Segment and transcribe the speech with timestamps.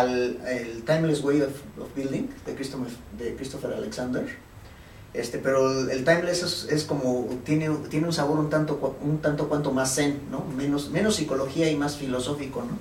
[0.00, 4.26] al el Timeless Way of, of Building de Christopher, de Christopher Alexander.
[5.14, 9.48] Este, pero el timeless es, es, como tiene, tiene un sabor un tanto un tanto
[9.48, 10.44] cuanto más zen, ¿no?
[10.44, 12.78] Menos menos psicología y más filosófico, ¿no?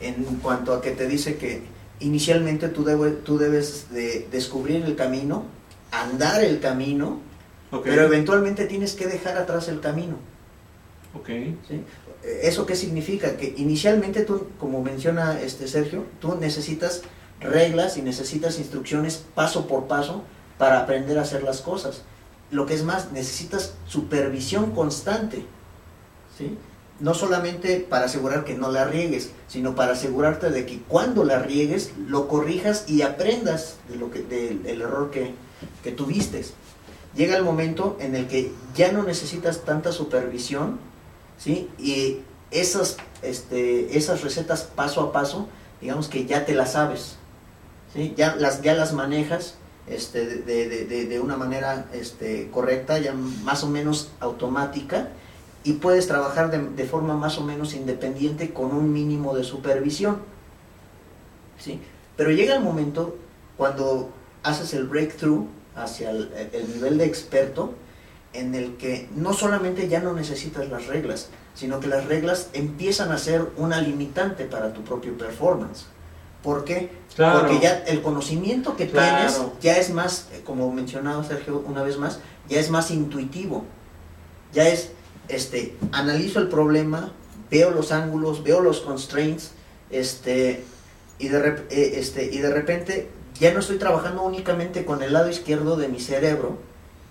[0.00, 1.62] En cuanto a que te dice que
[2.00, 5.44] inicialmente tú, debe, tú debes de descubrir el camino,
[5.90, 7.20] andar el camino,
[7.70, 7.92] okay.
[7.92, 10.16] pero eventualmente tienes que dejar atrás el camino.
[11.20, 11.56] Okay.
[11.68, 11.82] ¿Sí?
[12.24, 13.36] ¿Eso qué significa?
[13.36, 17.02] Que inicialmente tú, como menciona este Sergio, tú necesitas
[17.40, 20.22] reglas y necesitas instrucciones paso por paso
[20.56, 22.02] para aprender a hacer las cosas.
[22.50, 25.44] Lo que es más, necesitas supervisión constante.
[26.38, 26.56] ¿sí?
[27.00, 31.40] No solamente para asegurar que no la riegues, sino para asegurarte de que cuando la
[31.40, 35.34] riegues lo corrijas y aprendas de lo del de, error que,
[35.82, 36.42] que tuviste.
[37.14, 40.78] Llega el momento en el que ya no necesitas tanta supervisión,
[41.38, 41.68] ¿sí?
[41.78, 45.48] Y esas, este, esas recetas paso a paso,
[45.80, 47.16] digamos que ya te las sabes,
[47.92, 48.14] ¿sí?
[48.16, 53.12] Ya las, ya las manejas este, de, de, de, de, una manera este, correcta, ya
[53.12, 55.08] más o menos automática,
[55.62, 60.18] y puedes trabajar de, forma más o menos independiente con un mínimo de supervisión.
[61.58, 61.80] ¿sí?
[62.16, 63.16] Pero llega el momento
[63.56, 64.10] cuando
[64.42, 67.74] haces el breakthrough hacia el, el nivel de experto,
[68.34, 73.12] en el que no solamente ya no necesitas las reglas, sino que las reglas empiezan
[73.12, 75.86] a ser una limitante para tu propio performance.
[76.42, 76.90] ¿Por qué?
[77.14, 77.40] Claro.
[77.40, 79.32] Porque ya el conocimiento que claro.
[79.32, 82.18] tienes ya es más, como mencionaba Sergio una vez más,
[82.48, 83.64] ya es más intuitivo.
[84.52, 84.90] Ya es,
[85.28, 87.12] este, analizo el problema,
[87.50, 89.52] veo los ángulos, veo los constraints,
[89.90, 90.64] este,
[91.18, 95.76] y de, este, y de repente ya no estoy trabajando únicamente con el lado izquierdo
[95.76, 96.58] de mi cerebro,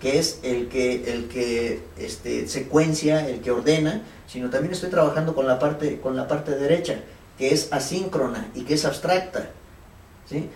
[0.04, 5.34] que es el que, el que este, secuencia, el que ordena, sino también estoy trabajando
[5.34, 6.96] con la parte, con la parte derecha,
[7.38, 9.48] que es asíncrona y que es abstracta.
[10.28, 10.50] ¿sí?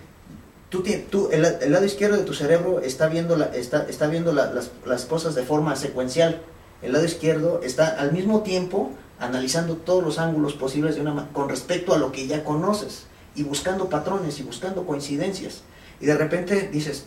[0.68, 0.84] Tú,
[1.32, 5.06] el, el, lado izquierdo de tu cerebro está viendo, está, está viendo la, las, las
[5.06, 6.42] cosas de forma secuencial.
[6.82, 11.48] El lado izquierdo está al mismo tiempo analizando todos los ángulos posibles de una, con
[11.48, 13.04] respecto a lo que ya conoces
[13.34, 15.62] y buscando patrones y buscando coincidencias.
[16.02, 17.06] Y de repente dices,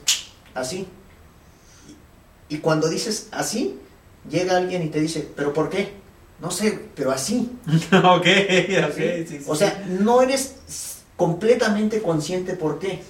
[0.56, 0.88] así.
[2.52, 3.78] Y cuando dices así,
[4.30, 5.94] llega alguien y te dice, ¿pero por qué?
[6.42, 7.50] No sé, pero así.
[7.94, 8.26] ok, ok,
[8.94, 10.56] sí, sí, O sea, no eres
[11.16, 13.02] completamente consciente por qué.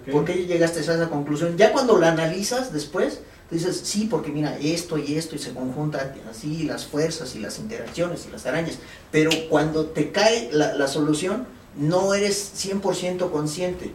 [0.00, 0.12] Okay.
[0.14, 1.58] ¿Por qué llegaste a esa conclusión?
[1.58, 3.20] Ya cuando la analizas después,
[3.50, 7.58] dices, sí, porque mira, esto y esto, y se conjuntan así las fuerzas y las
[7.58, 8.78] interacciones y las arañas.
[9.12, 11.46] Pero cuando te cae la, la solución,
[11.76, 13.92] no eres 100% consciente,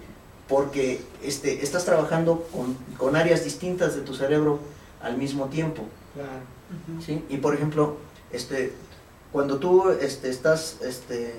[0.47, 4.59] porque este, estás trabajando con, con, áreas distintas de tu cerebro
[5.01, 5.85] al mismo tiempo.
[6.13, 7.01] Claro.
[7.05, 7.23] ¿sí?
[7.29, 7.97] Y por ejemplo,
[8.31, 8.73] este,
[9.31, 11.33] cuando tú este, estás, este,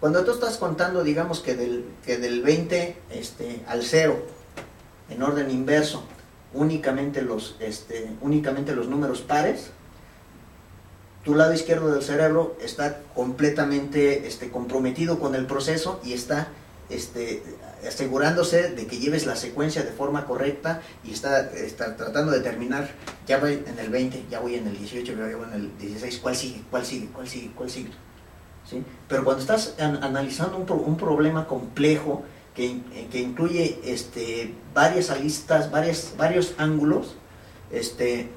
[0.00, 4.16] cuando tú estás contando, digamos que del, que del 20 este, al 0,
[5.10, 6.04] en orden inverso,
[6.52, 9.70] únicamente los, este, únicamente los números pares,
[11.24, 16.48] tu lado izquierdo del cerebro está completamente este, comprometido con el proceso y está
[16.88, 17.42] este,
[17.86, 22.88] asegurándose de que lleves la secuencia de forma correcta y está, está tratando de determinar,
[23.26, 26.18] ya voy en el 20, ya voy en el 18, ya voy en el 16,
[26.18, 26.62] ¿cuál sigue?
[26.70, 27.08] ¿Cuál sigue?
[27.12, 27.50] ¿Cuál sigue?
[27.54, 27.90] ¿Cuál sigue?
[28.68, 28.82] ¿Sí?
[29.08, 32.24] Pero cuando estás an analizando un, pro un, problema complejo
[32.54, 32.80] que,
[33.10, 37.16] que incluye este, varias aristas, varias, varios ángulos,
[37.70, 38.28] este,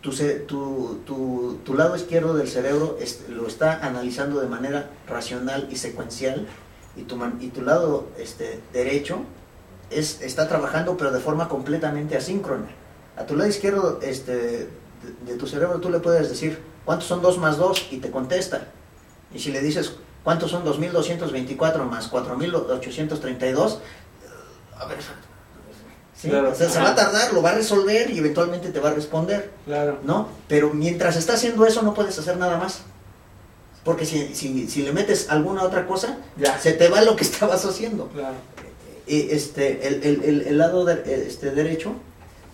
[0.00, 0.12] tu,
[0.46, 2.96] tu, tu, tu, lado izquierdo del cerebro
[3.28, 6.46] lo está analizando de manera racional y secuencial
[6.96, 9.20] y tu, man, y tu lado este, derecho
[9.90, 12.68] es, está trabajando pero de forma completamente asíncrona.
[13.16, 14.68] A tu lado izquierdo este, de,
[15.26, 18.68] de, tu cerebro tú le puedes decir cuántos son 2 más 2 y te contesta.
[19.34, 19.92] Y si le dices
[20.24, 23.80] cuántos son 2224 más 4832,
[24.78, 24.98] a ver,
[26.14, 26.28] ¿sí?
[26.28, 26.50] Claro.
[26.50, 28.94] o sea, se va a tardar, lo va a resolver y eventualmente te va a
[28.94, 29.50] responder.
[29.64, 29.98] Claro.
[30.04, 30.28] ¿No?
[30.48, 32.82] Pero mientras está haciendo eso no puedes hacer nada más.
[33.86, 36.58] Porque si, si, si le metes alguna otra cosa, ya.
[36.58, 38.08] se te va lo que estabas haciendo.
[38.08, 38.34] Claro.
[39.06, 41.92] Y este, el, el, el, lado de, este, derecho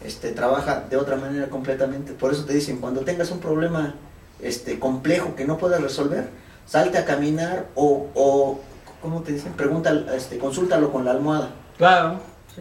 [0.05, 2.13] este, trabaja de otra manera completamente.
[2.13, 3.95] Por eso te dicen, cuando tengas un problema
[4.43, 6.29] este, complejo que no puedas resolver,
[6.67, 8.61] salte a caminar o, o
[9.01, 9.55] ¿cómo te dicen?
[9.55, 11.49] Pregunta, este, consúltalo con la almohada.
[11.79, 12.21] Claro.
[12.55, 12.61] ¿Sí?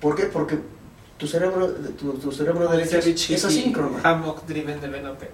[0.00, 0.26] ¿Por qué?
[0.26, 0.60] Porque
[1.18, 3.98] tu cerebro, tu, tu cerebro derecho es, es asíncrono.
[4.04, 5.28] Hammock driven developer.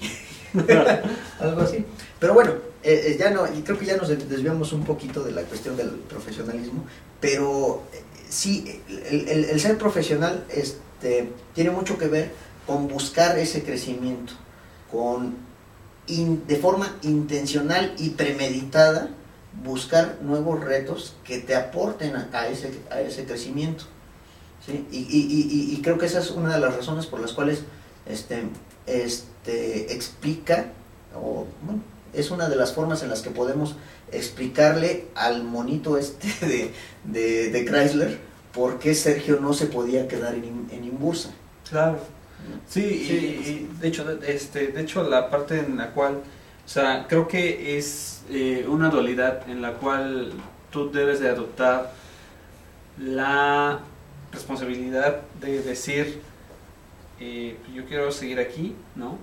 [1.40, 1.84] Algo así.
[2.18, 2.52] Pero bueno,
[2.82, 6.84] eh, ya no, creo que ya nos desviamos un poquito de la cuestión del profesionalismo,
[7.20, 8.80] pero eh, sí,
[9.10, 12.30] el, ser profesional este, tiene mucho que ver
[12.66, 14.34] con buscar ese crecimiento,
[14.90, 15.36] con
[16.06, 19.08] de forma intencional y premeditada
[19.64, 23.84] buscar nuevos retos que te aporten a, ese, a ese crecimiento.
[24.64, 24.86] ¿sí?
[24.90, 27.60] Y, y- y- creo que esa es una de las razones por las cuales
[28.06, 28.42] este,
[29.46, 30.66] explica,
[31.14, 31.82] o bueno,
[32.12, 33.76] es una de las formas en las que podemos
[34.12, 36.70] explicarle al monito este de,
[37.04, 38.18] de, de Chrysler
[38.52, 41.30] por qué Sergio no se podía quedar en, en Imbursa.
[41.68, 41.98] Claro.
[42.68, 43.40] Sí, Sí.
[43.44, 46.16] y, y de hecho, este, de hecho la parte en la cual,
[46.64, 50.32] o sea, creo que es eh, una dualidad en la cual
[50.70, 51.92] tú debes de adoptar
[52.98, 53.80] la
[54.32, 56.20] responsabilidad de decir,
[57.20, 59.18] eh, yo quiero seguir aquí, ¿no?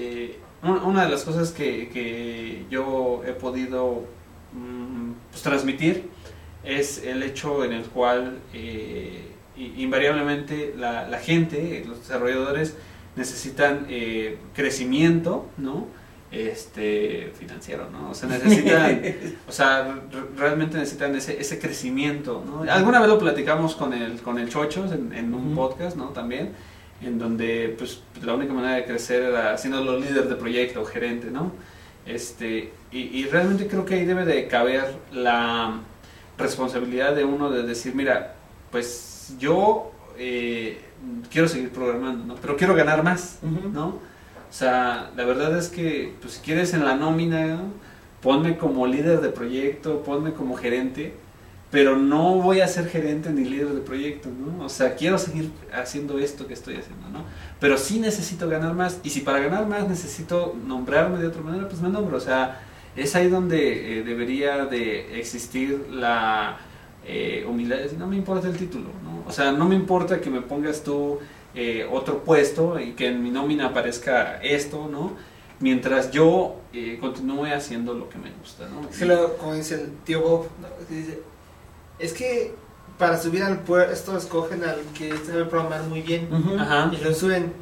[0.00, 4.04] Eh, un- una de las cosas que, que yo he podido
[4.52, 6.08] mm, pues, transmitir
[6.64, 9.24] es el hecho en el cual eh,
[9.76, 12.76] invariablemente la, la gente, los desarrolladores
[13.16, 15.86] necesitan eh, crecimiento, ¿no?
[16.30, 18.10] Este financiero, ¿no?
[18.10, 19.00] O sea, necesitan,
[19.48, 22.70] o sea, re- realmente necesitan ese, ese crecimiento, ¿no?
[22.70, 26.08] Alguna vez lo platicamos con el con el Chochos en, en un podcast, ¿no?
[26.10, 26.52] También,
[27.00, 31.30] en donde pues la única manera de crecer era siendo los líder de proyecto, gerente,
[31.30, 31.52] ¿no?
[32.06, 35.80] Este, y, y realmente creo que ahí debe de caber la
[36.38, 38.34] responsabilidad de uno de decir, mira,
[38.70, 40.78] pues yo eh,
[41.30, 42.34] quiero seguir programando, ¿no?
[42.36, 43.38] Pero quiero ganar más,
[43.72, 43.86] ¿no?
[43.88, 47.88] O sea, la verdad es que, pues si quieres en la nómina, ¿no?
[48.22, 51.14] ponme como líder de proyecto, ponme como gerente,
[51.70, 54.64] pero no voy a ser gerente ni líder de proyecto, ¿no?
[54.64, 57.24] O sea, quiero seguir haciendo esto que estoy haciendo, ¿no?
[57.60, 61.68] Pero sí necesito ganar más, y si para ganar más necesito nombrarme de otra manera,
[61.68, 62.62] pues me nombro, o sea,
[62.96, 66.58] es ahí donde eh, debería de existir la
[67.06, 69.24] eh, humildad, no me importa el título, ¿no?
[69.26, 71.18] O sea, no me importa que me pongas tú
[71.54, 75.12] eh, otro puesto y que en mi nómina aparezca esto, ¿no?
[75.60, 78.82] Mientras yo eh, continúe haciendo lo que me gusta, ¿no?
[79.06, 80.48] Luego, como dice el tío Bob,
[80.88, 81.20] dice,
[81.98, 82.54] es que
[82.98, 86.28] para subir al puesto escogen al que sabe programar muy bien.
[86.58, 86.90] Ajá.
[86.92, 87.52] y lo suben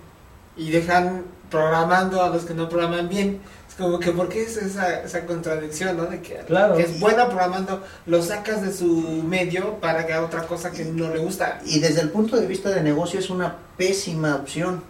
[0.57, 3.41] y dejan programando a los que no programan bien.
[3.69, 6.07] Es como que, ¿por qué es esa, esa contradicción, no?
[6.07, 6.75] De que, Claro.
[6.77, 8.87] que es buena programando, lo sacas de su
[9.23, 11.61] medio para que haga otra cosa que no le gusta.
[11.67, 14.83] Y desde el punto de vista de negocio es una pésima opción,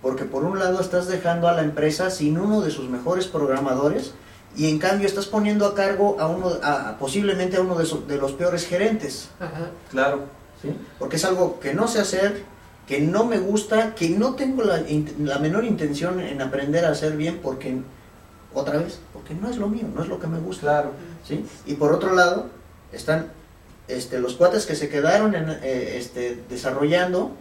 [0.00, 4.14] porque por un lado estás dejando a la empresa sin uno de sus mejores programadores
[4.56, 7.86] y en cambio estás poniendo a cargo a uno, a, a- posiblemente a uno de,
[7.86, 9.70] su- de los peores gerentes, Ajá.
[9.90, 10.24] Claro.
[10.60, 10.68] ¿sí?
[10.98, 12.42] porque es algo que no sé hacer,
[12.86, 14.82] que no me gusta, que no tengo la,
[15.20, 17.78] la menor intención en aprender a hacer bien, porque
[18.54, 20.62] otra vez, porque no es lo mío, no es lo que me gusta.
[20.62, 20.90] Claro.
[21.26, 21.44] ¿sí?
[21.66, 22.46] Y por otro lado,
[22.92, 23.28] están
[23.88, 27.32] este, los cuates que se quedaron en, eh, este, desarrollando,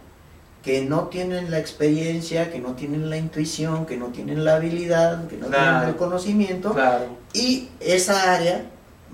[0.63, 5.27] que no tienen la experiencia, que no tienen la intuición, que no tienen la habilidad,
[5.27, 5.63] que no Claro.
[5.63, 7.05] tienen el conocimiento, Claro.
[7.33, 8.65] y esa área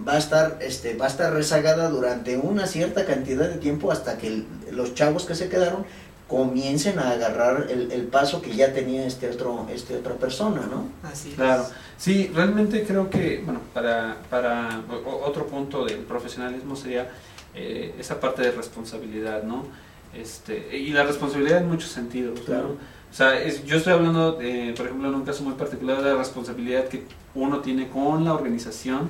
[0.07, 4.17] va a estar este va a estar rezagada durante una cierta cantidad de tiempo hasta
[4.17, 5.85] que el- los chavos que se quedaron
[6.27, 10.85] comiencen a agarrar el, el paso que ya tenía este otro este otra persona no
[11.09, 11.35] Así es.
[11.35, 11.65] Claro.
[11.97, 14.81] Sí, realmente creo que, bueno, para, para
[15.23, 17.09] otro punto del profesionalismo sería
[17.55, 19.65] eh, esa parte de responsabilidad, ¿no?
[20.13, 22.69] Este, y la responsabilidad en muchos sentidos, Claro.
[22.69, 22.73] ¿no?
[23.09, 26.09] O sea, es- yo estoy hablando, de, por ejemplo, en un caso muy particular de
[26.11, 27.03] la responsabilidad que
[27.35, 29.09] uno tiene con la organización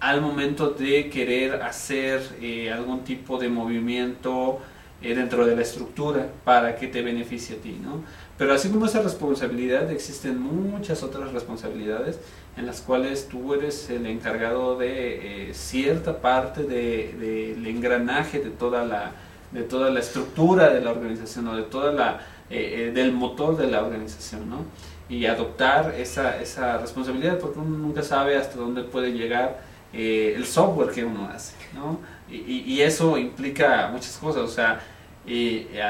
[0.00, 4.60] al momento de querer hacer eh, algún tipo de movimiento
[5.02, 8.02] eh, dentro de la estructura para que te beneficie a ti, ¿no?
[8.38, 12.18] Pero así como esa responsabilidad, existen muchas otras responsabilidades
[12.56, 18.50] en las cuales tú eres el encargado de eh, cierta parte de- del engranaje de
[18.50, 19.12] toda la
[19.52, 23.56] de toda la estructura de la organización o de toda la eh, eh, del motor
[23.56, 24.64] de la organización, ¿no?
[25.08, 29.60] Y adoptar esa, esa responsabilidad porque uno nunca sabe hasta dónde puede llegar
[29.92, 31.98] eh, el software que uno hace, ¿no?
[32.30, 34.80] Y, y- eso implica muchas cosas, o sea,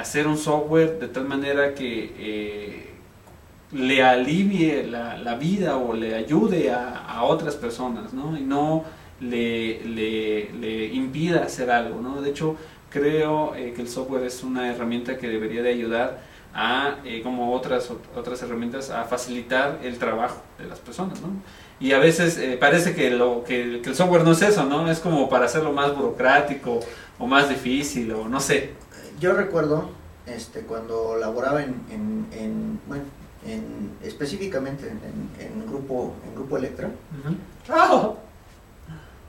[0.01, 2.89] hacer un software de tal manera que
[3.73, 8.37] le alivie la, la vida o le ayude a, a otras personas, ¿no?
[8.37, 8.85] Y no
[9.21, 12.21] le, le, le impida hacer algo, ¿no?
[12.21, 12.57] De hecho,
[12.91, 16.21] creo eh, que el software es una herramienta que debería de ayudar
[16.53, 21.29] a, eh, como otras, otras herramientas, a facilitar el trabajo de las personas, ¿no?
[21.79, 24.91] Y a veces eh, parece que, lo, que, que el software no es eso, ¿no?
[24.91, 26.81] Es como para hacerlo más burocrático
[27.19, 28.75] o más difícil o no sé.
[29.21, 29.91] yo recuerdo
[30.27, 33.05] este cuando laboraba en, en, en, bueno
[33.47, 35.01] en específicamente en,
[35.45, 36.91] en grupo en grupo Electra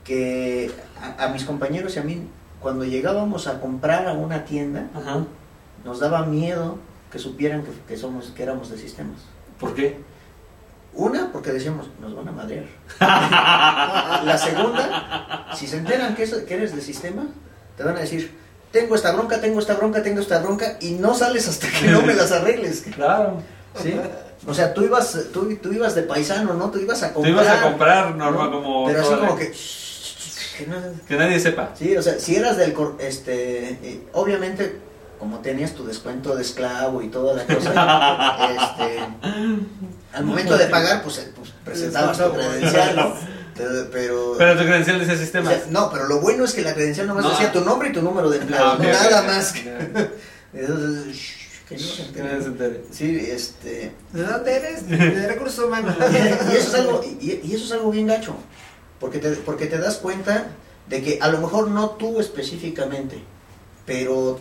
[0.04, 2.22] que a, a mis compañeros y a mí
[2.62, 5.24] cuando llegábamos a comprar a una tienda Ajá.
[5.84, 6.78] nos daba miedo
[7.10, 9.18] que supieran que, que somos que éramos de sistemas
[9.60, 9.98] ¿Por qué?
[10.94, 12.66] Una, porque decíamos, nos van a madrear.
[13.00, 17.26] la segunda, si se enteran que, es- que eres del sistema,
[17.76, 18.36] te van a decir,
[18.70, 22.02] tengo esta bronca, tengo esta bronca, tengo esta bronca, y no sales hasta que no
[22.02, 22.84] me las arregles.
[22.94, 23.38] Claro.
[23.80, 23.94] ¿sí?
[24.46, 26.70] O sea, tú ibas, tú, tú ibas de paisano, ¿no?
[26.70, 27.32] Tú ibas a Tú comprar.
[27.34, 28.56] ibas a comprar normal ¿no?
[28.62, 28.86] como...
[28.86, 29.52] Pero así como que...
[30.52, 30.76] "Shh, que no-
[31.08, 31.70] Que nadie sepa.
[31.78, 32.72] Sí, o sea, si eras del...
[32.72, 34.76] cor- este eh, Obviamente,
[35.18, 38.98] como tenías tu descuento de esclavo y toda la cosa, este,
[40.12, 43.14] al momento de pagar, pues, eh, pues, presentabas tu credencial, ¿no?
[43.92, 44.34] Pero...
[44.38, 47.24] pero- tu credencial decía o sea, no, pero lo bueno es que la credencial nomás
[47.24, 47.30] No.
[47.30, 49.50] decía tu nombre y tu número de empleado, Ah, nada más.
[49.52, 49.56] ok.
[50.54, 51.32] Entonces, shh,
[51.68, 52.66] que no se Que nadie se entere.
[52.76, 52.84] entere.
[52.90, 53.92] Sí, este...
[54.12, 54.88] ¿De dónde eres?
[54.88, 55.94] De recursos humanos.
[56.00, 58.34] y eso es algo y, y eso es algo bien gacho
[59.02, 60.46] porque te, porque te das cuenta
[60.88, 63.18] de que a lo mejor no tú específicamente
[63.84, 64.38] pero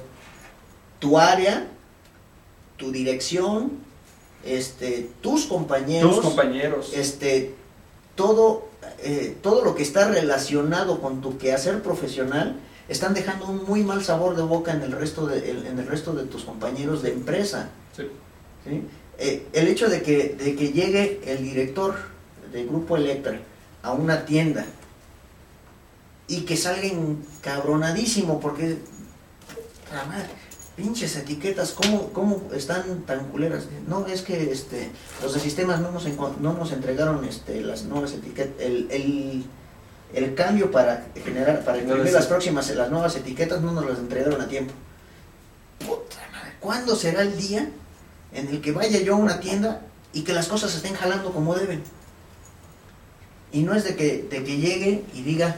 [0.99, 1.67] tu área
[2.77, 3.71] tu dirección
[4.45, 6.93] este tus compañeros Tus compañeros.
[6.95, 7.53] este
[8.15, 8.69] todo
[9.03, 12.55] eh, todo lo que está relacionado con tu quehacer profesional
[12.87, 16.13] están dejando un muy mal sabor de boca en el resto de en el resto
[16.13, 18.03] de tus compañeros de empresa Sí.
[18.65, 18.83] ¿sí?
[19.17, 21.95] Eh, el hecho de que, de que llegue el director
[22.51, 23.39] del grupo Electra
[23.83, 24.65] a una tienda
[26.27, 28.77] y que salga encabronadísimo porque
[30.07, 30.29] madre,
[30.75, 33.65] pinches etiquetas, ¿cómo, ¿cómo están tan culeras?
[33.87, 34.89] No, es que este,
[35.21, 36.05] los de sistemas no nos,
[36.39, 39.45] no nos entregaron este, las nuevas etiquetas, el, el,
[40.13, 44.39] el cambio para generar, para imprimir las próximas, las nuevas etiquetas no nos las entregaron
[44.41, 44.73] a tiempo.
[45.79, 47.69] Puta madre, ¿cuándo será el día
[48.33, 49.81] en el que vaya yo a una tienda
[50.13, 51.83] y que las cosas estén jalando como deben?
[53.51, 55.57] Y no es de que, de que llegue y diga,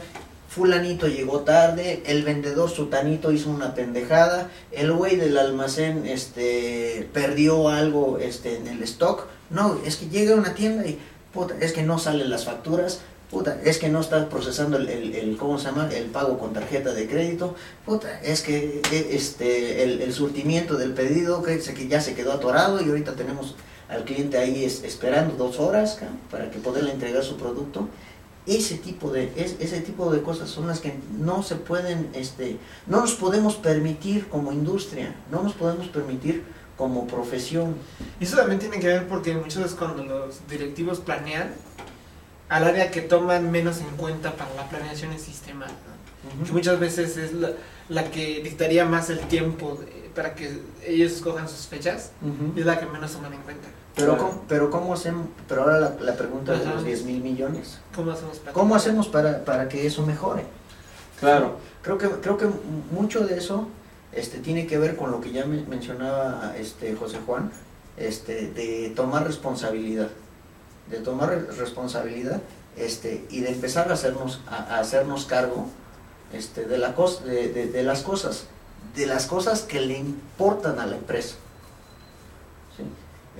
[0.49, 7.69] fulanito llegó tarde, el vendedor sutanito hizo una pendejada, el güey del almacén este, perdió
[7.69, 9.25] algo este, en el stock.
[9.49, 10.99] No, es que llega a una tienda y,
[11.33, 15.37] puta, es que no salen las facturas, puta, es que no está procesando el, el,
[15.37, 15.89] ¿cómo se llama?
[15.91, 20.93] El pago con tarjeta de crédito, puta, es que eh, este, el, el surtimiento del
[20.93, 23.55] pedido que, se- que ya se quedó atorado y ahorita tenemos
[23.89, 27.87] al cliente ahí es- esperando dos horas ca, para que poderle entregar su producto.
[28.45, 32.57] Ese tipo de es- ese tipo de cosas son las que no se pueden este
[32.87, 36.43] no nos podemos permitir como industria, no nos podemos permitir
[36.77, 37.75] como profesión.
[38.19, 41.53] Y eso también tiene que ver porque muchas veces cuando los directivos planean,
[42.49, 46.45] al área que toman menos en cuenta para la planeación es sistema, ¿no?
[46.45, 47.51] que muchas veces es la,
[47.89, 49.79] la que dictaría más el tiempo
[50.15, 52.11] para que ellos escojan sus fechas,
[52.55, 53.67] y es la que menos toman en cuenta.
[53.95, 54.27] Pero Claro.
[54.29, 56.73] cómo, pero cómo hacemos, pero ahora la, la pregunta de Ajá.
[56.75, 57.79] los 10 mil millones.
[57.95, 60.43] ¿Cómo hacemos para ¿Cómo hacemos para, para que eso mejore?
[61.19, 61.57] Claro.
[61.83, 62.47] Creo que, creo que
[62.91, 63.67] mucho de eso
[64.11, 67.51] este, tiene que ver con lo que ya me- mencionaba este, José Juan,
[67.97, 70.09] este, de tomar responsabilidad.
[70.89, 72.41] De tomar re- responsabilidad
[72.75, 75.67] este, y de empezar a hacernos, a, a hacernos cargo
[76.33, 78.45] este, de, la cos- de, de- de las cosas,
[78.95, 81.35] de las cosas que le importan a la empresa.
[82.77, 82.83] ¿sí?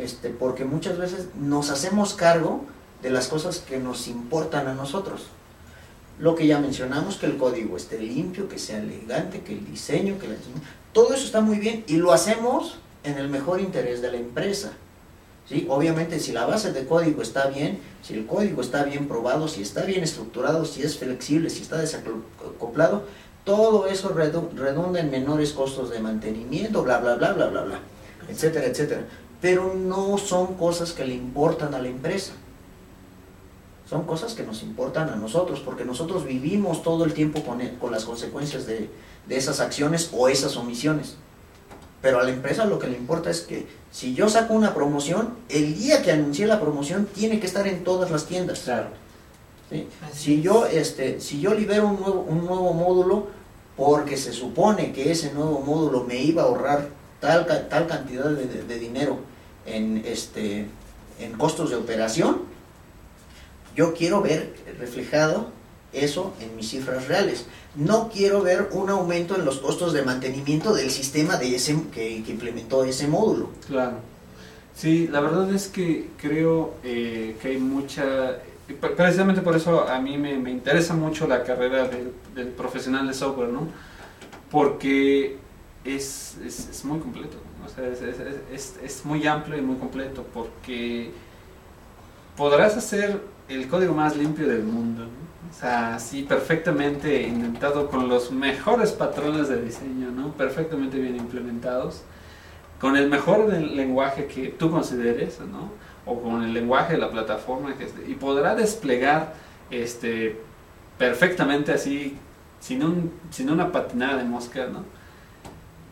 [0.01, 2.65] Este, porque muchas veces nos hacemos cargo
[3.01, 5.23] de las cosas que nos importan a nosotros.
[6.19, 10.17] Lo que ya mencionamos, que el código esté limpio, que sea elegante, que el diseño,
[10.19, 10.35] que la-
[10.93, 14.73] todo eso está muy bien y lo hacemos en el mejor interés de la empresa.
[15.49, 15.65] ¿sí?
[15.69, 19.61] Obviamente si la base de código está bien, si el código está bien probado, si
[19.61, 23.03] está bien estructurado, si es flexible, si está desacoplado,
[23.43, 27.79] todo eso redu- redunda en menores costos de mantenimiento, bla, bla, bla, bla, bla, bla,
[28.29, 29.05] etcétera, etcétera.
[29.41, 32.33] Pero no son cosas que le importan a la empresa.
[33.89, 37.77] Son cosas que nos importan a nosotros, porque nosotros vivimos todo el tiempo con, e-
[37.77, 38.89] con las consecuencias de,
[39.27, 41.15] de esas acciones o esas omisiones.
[42.01, 45.35] Pero a la empresa lo que le importa es que si yo saco una promoción,
[45.49, 48.59] el día que anuncié la promoción tiene que estar en todas las tiendas.
[48.59, 48.87] Claro.
[50.13, 53.27] Si yo, este, si yo libero un nuevo, un nuevo módulo,
[53.75, 56.89] porque se supone que ese nuevo módulo me iba a ahorrar
[57.19, 59.17] tal, tal cantidad de, de- de dinero
[59.65, 60.67] en, este,
[61.19, 62.41] en costos de operación,
[63.75, 65.47] yo quiero ver reflejado
[65.93, 67.45] eso en mis cifras reales.
[67.75, 72.23] No quiero ver un aumento en los costos de mantenimiento del sistema de ese, que,
[72.23, 73.49] que implementó ese módulo.
[73.67, 73.97] Claro.
[74.75, 78.37] Sí, la verdad es que creo eh, que hay mucha...
[78.95, 83.49] Precisamente por eso a mí me, me interesa mucho la carrera del, profesional de software,
[83.49, 83.67] ¿no?
[84.49, 85.37] Porque
[85.83, 87.37] es, es, muy completo.
[87.65, 91.11] O sea, es, es, muy amplio y muy completo porque
[92.37, 95.07] podrás hacer el código más limpio del mundo.
[95.51, 100.31] O sea, sí, perfectamente indentado con los mejores patrones de diseño, ¿no?
[100.33, 102.03] Perfectamente bien implementados
[102.79, 105.69] con el mejor lenguaje que tú consideres, ¿no?
[106.05, 109.33] O con el lenguaje de la plataforma esté, y podrá desplegar
[109.69, 110.39] este
[110.97, 112.17] perfectamente así
[112.59, 114.83] sin un sin una patinada de mosca, ¿no?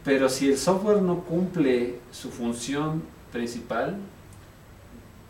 [0.03, 3.97] Pero si el software no cumple su función principal,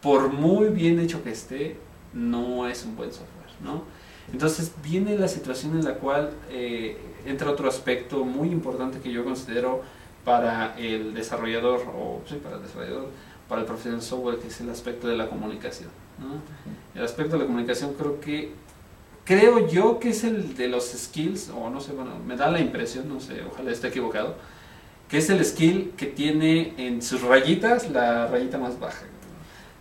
[0.01, 1.77] por muy bien hecho que esté,
[2.13, 3.83] no es un buen software, ¿no?
[4.31, 9.23] Entonces viene la situación en la cual eh, entra otro aspecto muy importante que yo
[9.23, 9.81] considero
[10.23, 13.09] para el desarrollador, o sí, para el desarrollador,
[13.51, 15.89] para el profesional software, que es el aspecto de la comunicación.
[16.19, 16.41] ¿no?
[16.97, 18.53] El aspecto de la comunicación creo que,
[19.25, 22.61] creo yo que es el de los skills, o no sé, bueno, me da la
[22.61, 24.35] impresión, no sé, ojalá esté equivocado,
[25.09, 29.03] que es el skill que tiene en sus rayitas la rayita más baja.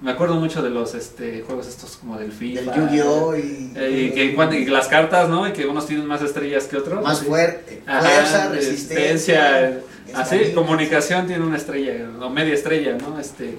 [0.00, 2.72] Me acuerdo mucho de los este, juegos estos como del FIFA.
[2.72, 3.36] Del Yu-Gi-Oh!
[3.36, 5.46] Y, eh, y que y las cartas, ¿no?
[5.46, 7.04] Y que unos tienen más estrellas que otros.
[7.04, 9.80] más fuerte, Ajá, fuerza, resistencia.
[10.14, 13.18] Así, comunicación tiene una estrella, o media estrella, ¿no?
[13.18, 13.58] Este,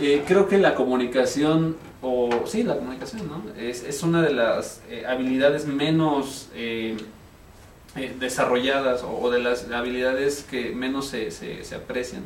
[0.00, 3.42] eh, creo que la comunicación, o sí, la comunicación, ¿no?
[3.58, 6.96] Es, es una de las eh, habilidades menos eh,
[8.18, 12.24] desarrolladas o, o de las habilidades que menos se, se, se aprecian.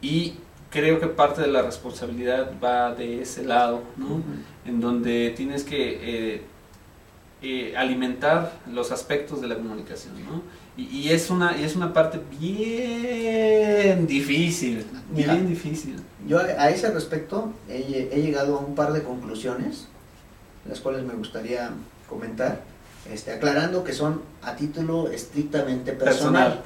[0.00, 0.34] Y
[0.72, 4.22] creo que parte de la responsabilidad va de ese lado, ¿no?
[4.64, 6.42] En donde tienes que eh,
[7.42, 10.42] eh, alimentar los aspectos de la comunicación, ¿no?
[10.76, 15.34] Y, y es una y es una parte bien difícil, Mira.
[15.34, 15.96] bien difícil.
[16.26, 19.86] Yo a a ese respecto he, he llegado a un par de conclusiones,
[20.68, 21.70] las cuales me gustaría
[22.08, 22.62] comentar,
[23.12, 26.62] este, aclarando que son a título estrictamente personal.
[26.62, 26.64] Personal.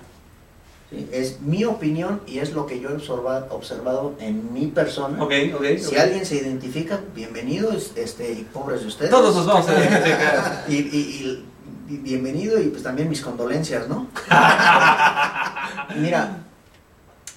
[0.91, 1.09] ¿sí?
[1.13, 5.21] Es mi opinión y es lo que yo he observa- observado en mi persona.
[5.23, 5.65] Ok, ok.
[5.79, 6.01] Si ok.
[6.01, 9.11] alguien se identifica, bienvenidos, este, y pobres de ustedes.
[9.11, 10.65] Todos nos vamos a identificar.
[10.69, 10.79] y- y-
[11.25, 11.45] y
[11.87, 14.09] bienvenido y pues también mis condolencias, ¿no?
[15.97, 16.39] Mira,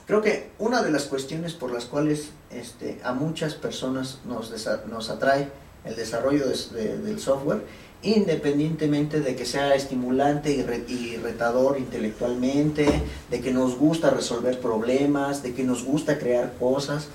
[0.07, 4.51] creo que una de las cuestiones por las cuales este, a muchas personas nos,
[4.87, 5.49] nos atrae
[5.85, 7.63] el desarrollo de- de- del software,
[8.01, 12.87] independientemente de que sea estimulante y, re- y retador intelectualmente,
[13.29, 17.07] de que nos gusta resolver problemas, de que nos gusta crear cosas,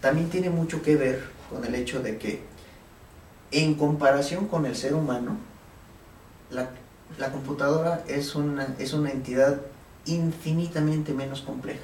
[0.00, 2.40] también tiene mucho que ver con el hecho de que
[3.50, 5.36] en comparación con el ser humano,
[6.50, 6.70] la,
[7.18, 9.60] la computadora es una, es una entidad
[10.06, 11.80] infinitamente menos compleja.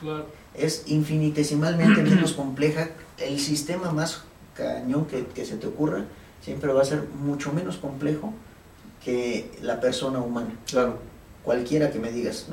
[0.00, 0.26] Claro.
[0.54, 2.88] Es infinitesimalmente menos compleja.
[3.18, 4.22] El sistema más
[4.54, 6.04] cañón que, que se te ocurra
[6.42, 8.32] siempre va a ser mucho menos complejo
[9.04, 10.54] que la persona humana.
[10.66, 10.98] Claro.
[11.44, 12.46] Cualquiera que me digas,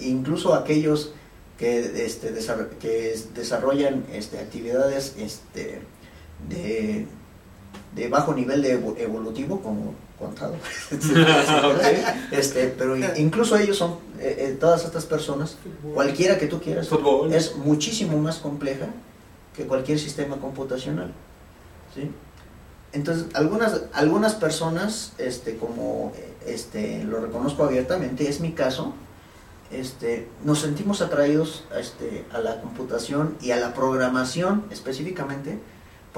[0.00, 1.12] Incluso aquellos
[1.58, 5.80] que, este, desar- que es- desarrollan este, actividades este,
[6.48, 7.06] de,
[7.94, 10.54] de bajo nivel de evo- evolutivo, como contado.
[12.32, 15.56] este, pero incluso ellos son, eh, eh, todas estas personas,
[15.94, 17.32] cualquiera que tú quieras, Fútbol.
[17.32, 18.86] es muchísimo más compleja
[19.56, 21.12] que cualquier sistema computacional.
[21.94, 22.10] ¿sí?
[22.92, 28.94] Entonces, algunas, algunas personas, este, como eh, este, lo reconozco abiertamente, es mi caso,
[29.70, 35.58] este, nos sentimos atraídos este, a la computación y a la programación específicamente,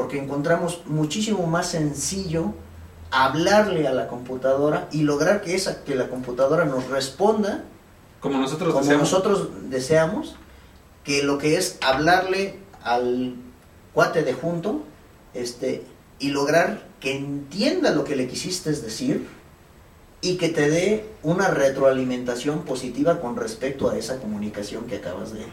[0.01, 2.55] porque encontramos muchísimo más sencillo
[3.11, 7.65] hablarle a la computadora y lograr que, esa, que la computadora nos responda
[8.19, 9.13] Como nosotros como deseamos.
[9.13, 10.37] nosotros deseamos,
[11.05, 13.35] que lo que es hablarle al
[13.93, 14.85] cuate de junto,
[15.35, 15.85] este,
[16.19, 19.29] y lograr que entienda lo que le quisiste decir
[20.23, 25.45] y que te dé una retroalimentación positiva con respecto a esa comunicación que acabas de,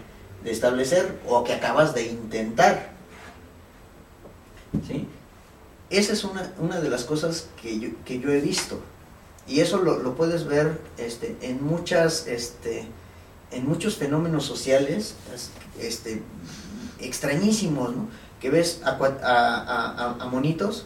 [0.46, 2.96] de establecer o que acabas de intentar.
[4.86, 5.08] ¿Sí?
[5.90, 8.80] Esa es una, una de las cosas que yo, que yo he visto.
[9.48, 12.86] Y eso lo, lo puedes ver este, en muchas, este,
[13.52, 16.22] en muchos fenómenos sociales, es- este,
[17.00, 18.08] extrañísimos, ¿no?
[18.42, 20.86] Que ves a, cua- a- a- a- a monitos,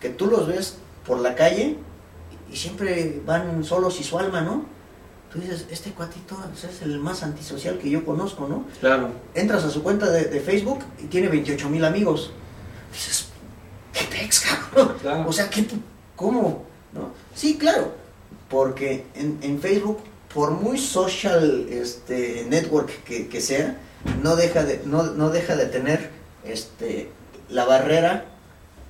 [0.00, 1.76] que tú los ves por la calle
[2.52, 4.64] y siempre van solos y su alma, ¿no?
[5.32, 8.64] Tú dices, este cuatito es el más antisocial que yo conozco, ¿no?
[8.80, 9.10] Claro.
[9.34, 12.30] Entras a su cuenta de, de Facebook y tiene 28 mil amigos.
[12.96, 13.26] Dices,
[13.92, 14.96] ¿qué pex, cabrón?
[15.02, 15.28] Claro.
[15.28, 15.66] O sea, ¿qué,
[16.16, 16.64] ¿cómo?
[16.94, 17.10] ¿No?
[17.34, 17.92] Sí, claro,
[18.48, 19.98] porque en, en Facebook,
[20.32, 23.76] por muy social este, network que, que sea,
[24.22, 26.10] no deja de, no, no deja de tener
[26.42, 27.10] este,
[27.50, 28.24] la barrera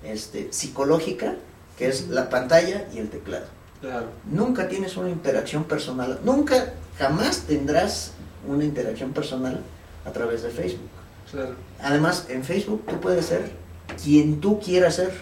[0.04, 1.34] este, psicológica,
[1.76, 3.46] que es la pantalla y el teclado.
[3.80, 4.06] Claro.
[4.30, 8.12] Nunca tienes una interacción personal, nunca, jamás tendrás
[8.46, 9.62] una interacción personal
[10.04, 10.88] a través de Facebook.
[11.28, 11.56] Claro.
[11.80, 13.65] Además, en Facebook tú puedes ser
[14.02, 15.12] quien tú quieras ser.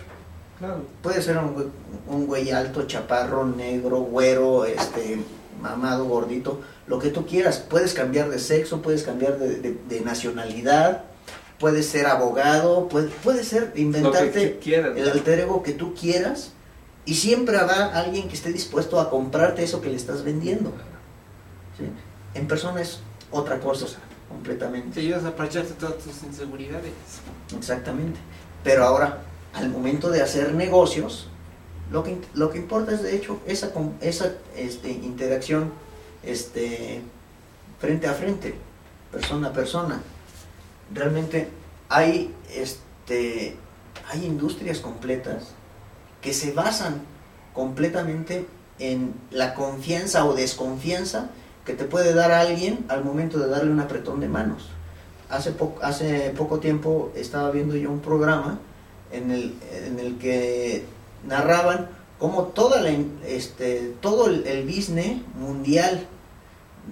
[0.59, 0.83] Claro.
[1.03, 1.67] Puede ser un güey,
[2.09, 5.19] un güey alto, chaparro, negro, güero, este,
[5.61, 7.59] mamado, gordito, lo que tú quieras.
[7.59, 11.05] Puedes cambiar de sexo, puedes cambiar de, de- de nacionalidad,
[11.59, 16.53] puedes ser abogado, puede, puede ser inventarte quieras, el alter ego que tú quieras
[17.05, 20.73] y siempre habrá alguien que esté dispuesto a comprarte eso que le estás vendiendo.
[21.79, 21.85] ¿sí?
[22.39, 23.01] En persona es
[23.31, 23.87] otra cosa,
[24.29, 24.95] completamente.
[24.95, 26.93] Te ayudas a aprovecharte todas tus inseguridades.
[27.57, 28.19] Exactamente.
[28.65, 29.19] Pero ahora,
[29.53, 31.29] al momento de hacer negocios,
[31.93, 35.73] lo que, lo que importa es de hecho esa, esa este, interacción
[36.23, 37.03] este,
[37.79, 38.55] frente a frente,
[39.13, 40.01] persona a persona.
[40.93, 41.49] Realmente
[41.89, 43.57] hay, este,
[44.11, 45.51] hay industrias completas
[46.23, 47.03] que se basan
[47.53, 48.47] completamente
[48.79, 51.31] en la confianza o desconfianza
[51.65, 54.71] que te puede dar alguien al momento de darle un apretón de manos.
[55.29, 58.59] Hace, po- hace poco tiempo estaba viendo yo un programa
[59.13, 59.55] en el,
[59.87, 60.85] en el que
[61.27, 62.91] narraban cómo toda la,
[63.27, 66.07] este, todo el, el business mundial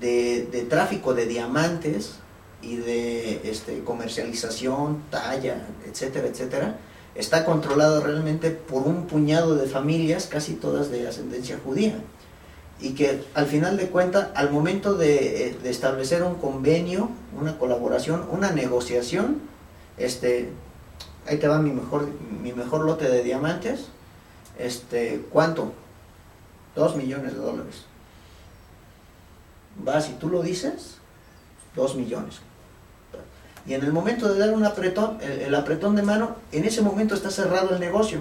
[0.01, 2.15] de, de tráfico de diamantes
[2.63, 6.79] y de este, comercialización, talla, etcétera, etcétera,
[7.15, 11.95] está controlado realmente por un puñado de familias, casi todas de ascendencia judía.
[12.83, 17.57] Y que al final de cuentas, al momento de, eh, de establecer un convenio, una
[17.57, 19.41] colaboración, una negociación,
[19.97, 20.51] este,
[21.27, 22.09] ahí te va mi mejor,
[22.43, 23.87] mi mejor lote de diamantes,
[24.59, 25.73] este, ¿cuánto?
[26.75, 27.85] Dos millones de dólares.
[29.87, 30.97] Va, si tú lo dices,
[31.75, 32.41] dos millones.
[33.67, 36.83] Y en el momento de dar un apretón, el, el apretón de mano, en ese
[36.83, 38.21] momento está cerrado el negocio.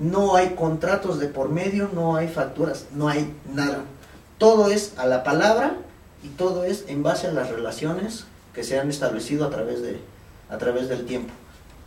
[0.00, 3.84] No hay contratos de por medio, no hay facturas, no hay nada.
[4.38, 5.76] Todo es a la palabra
[6.22, 10.00] y todo es en base a las relaciones que se han establecido a través, de,
[10.48, 11.32] a través del tiempo.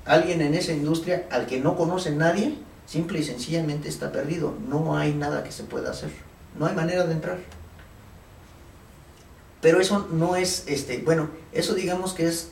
[0.06, 4.54] Alguien en esa industria al que no conoce nadie, simple y sencillamente está perdido.
[4.68, 6.12] No hay nada que se pueda hacer.
[6.60, 7.40] No hay manera de entrar.
[9.62, 12.50] Pero eso no es, este, bueno, eso digamos que es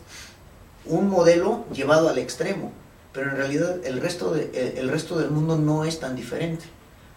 [0.86, 2.72] un modelo llevado al extremo,
[3.14, 6.66] pero en realidad el resto, de, el, resto del mundo no es tan diferente.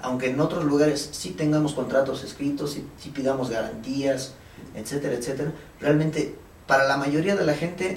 [0.01, 4.35] Aunque en otros lugares sí tengamos contratos escritos, sí, sí pidamos garantías,
[4.75, 6.35] etcétera, etcétera, realmente
[6.67, 7.97] para la mayoría de la gente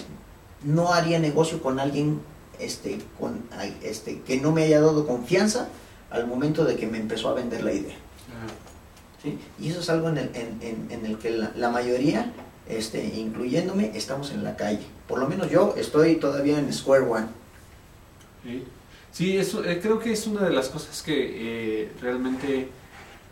[0.64, 2.22] no haría negocio con alguien
[2.60, 3.44] este, con,
[3.84, 5.68] este, que no me haya dado confianza
[6.10, 7.96] al momento de que me empezó a vender la idea.
[9.22, 9.38] ¿sí?
[9.60, 12.32] Y eso es algo en el, en, en- en el que la, la mayoría,
[12.70, 14.86] este, incluyéndome, estamos en la calle.
[15.08, 17.28] Por lo menos yo estoy todavía en Square One.
[18.44, 18.64] Sí,
[19.12, 21.14] Sí, eso, eh, creo que es una de las cosas que
[21.84, 22.68] eh, realmente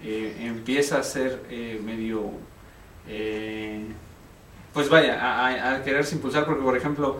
[0.04, 1.42] eh, empieza a ser
[1.84, 2.32] medio,
[4.74, 7.18] pues vaya, a, a- quererse impulsar, porque por ejemplo,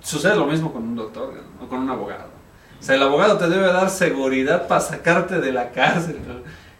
[0.00, 2.30] sucede lo mismo con un doctor o con un abogado.
[2.80, 6.16] O sea, el abogado te debe dar seguridad para sacarte de la cárcel.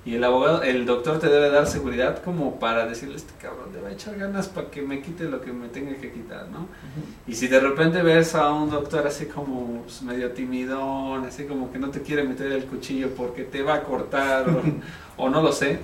[0.09, 3.83] Y el abogado, el doctor te debe dar seguridad como para decirle, este cabrón le
[3.83, 6.67] va a echar ganas para que me quite lo que me tenga que quitar, ¿no?
[7.27, 11.71] Y si de repente ves a un doctor así como pues, medio timidón, así como
[11.71, 14.63] que no te quiere meter el cuchillo porque te va a cortar o,
[15.23, 15.79] o no lo sé,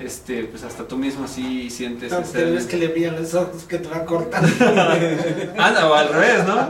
[0.00, 3.32] este, pues hasta tú mismo así sientes No, ese- te ves que le brillan los
[3.34, 4.42] ojos que te va a cortar.
[5.58, 6.68] Anda, o al revés, ¿no?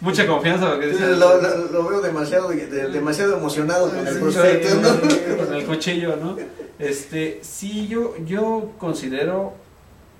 [0.00, 4.20] Mucha confianza porque dices, Lo, lo- lo veo demasiado, de- demasiado emocionado con el Sí,
[4.20, 4.88] prospecto, sí, ¿no?
[5.10, 5.20] sí.
[5.44, 6.36] con el cuchillo, ¿no?
[6.78, 9.54] Este, sí, yo, yo considero,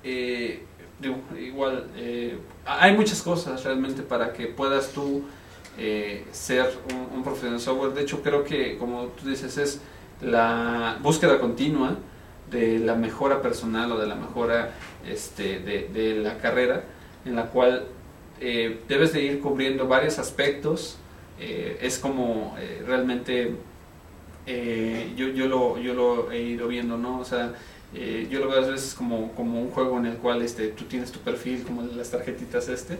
[0.03, 0.63] eh,
[0.99, 5.23] digo, igual, eh, hay muchas cosas realmente para que puedas tú
[5.79, 7.93] eh, ser un, un profesional de software.
[7.93, 9.79] De hecho, creo que, como tú dices, es
[10.21, 11.95] la búsqueda continua
[12.51, 14.71] de la mejora personal o de la mejora
[15.07, 16.83] este, de, de la carrera,
[17.25, 17.87] en la cual
[18.39, 20.97] eh, debes de ir cubriendo varios aspectos.
[21.39, 23.55] Eh, es como eh, realmente
[24.47, 27.19] eh, yo, yo, lo, yo lo he ido viendo, ¿no?
[27.19, 27.53] O sea,
[27.93, 31.11] yo lo veo a veces como, como un juego en el cual este, tú tienes
[31.11, 32.97] tu perfil, como las tarjetitas este,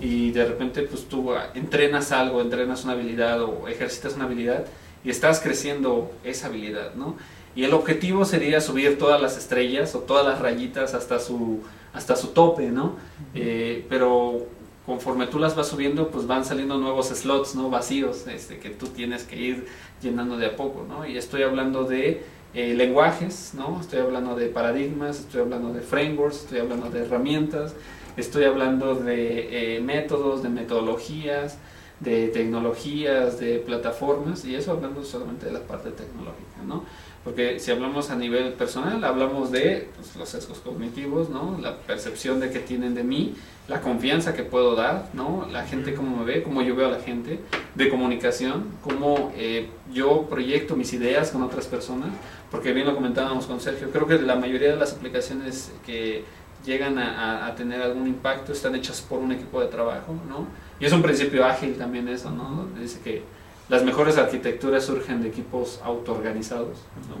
[0.00, 4.66] y de repente pues tú ah, entrenas algo, entrenas una habilidad o ejercitas una habilidad
[5.04, 7.16] y estás creciendo esa habilidad, ¿no?
[7.54, 11.60] Y el objetivo sería subir todas las estrellas o todas las rayitas hasta su,
[11.92, 12.96] hasta su tope, ¿no?
[13.34, 14.46] Eh, pero
[14.86, 17.70] conforme tú las vas subiendo, pues van saliendo nuevos slots, ¿no?
[17.70, 19.66] Vacíos, este, que tú tienes que ir
[20.02, 21.06] llenando de a poco, ¿no?
[21.06, 22.22] Y estoy hablando de
[22.54, 23.80] eh, lenguajes, ¿no?
[23.80, 27.74] Estoy hablando de paradigmas, estoy hablando de frameworks, estoy hablando de herramientas,
[28.16, 31.58] estoy hablando de eh, métodos, de metodologías,
[32.00, 36.84] de tecnologías, de plataformas, y eso hablando solamente de la parte tecnológica, ¿no?
[37.24, 41.58] Porque si hablamos a nivel personal, hablamos de pues, los sesgos cognitivos, ¿no?
[41.58, 43.34] La percepción de que tienen de mí,
[43.66, 45.48] la confianza que puedo dar, ¿no?
[45.50, 47.40] La gente cómo me ve, cómo yo veo a la gente,
[47.74, 52.10] de comunicación, cómo eh, yo proyecto mis ideas con otras personas,
[52.50, 56.24] porque bien lo comentábamos con Sergio, creo que la mayoría de las aplicaciones que
[56.66, 60.46] llegan a, a, tener algún impacto están hechas por un equipo de trabajo, ¿no?
[60.78, 62.68] Y es un principio ágil también eso, ¿no?
[62.78, 63.22] Dice que
[63.68, 67.16] las mejores arquitecturas surgen de equipos autoorganizados, ¿no?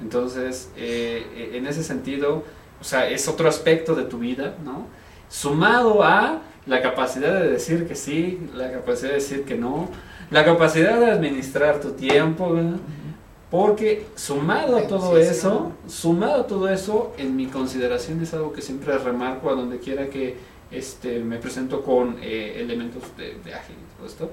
[0.00, 2.44] Entonces, eh, en ese sentido,
[2.80, 4.86] o sea, es otro aspecto de tu vida, ¿no?
[5.28, 9.88] Sumado a la capacidad de decir que sí, la capacidad de decir que no,
[10.30, 12.78] la capacidad de administrar tu tiempo, ¿verdad?
[13.50, 18.62] Porque sumado a todo eso, sumado a todo eso, en mi consideración es algo que
[18.62, 20.36] siempre remarco a donde quiera que
[20.70, 24.30] este, me presento con eh, elementos de, de ágil y todo esto,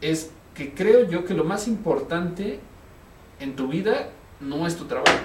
[0.00, 2.60] es que creo yo que lo más importante
[3.40, 4.08] en tu vida
[4.40, 5.18] no es tu trabajo,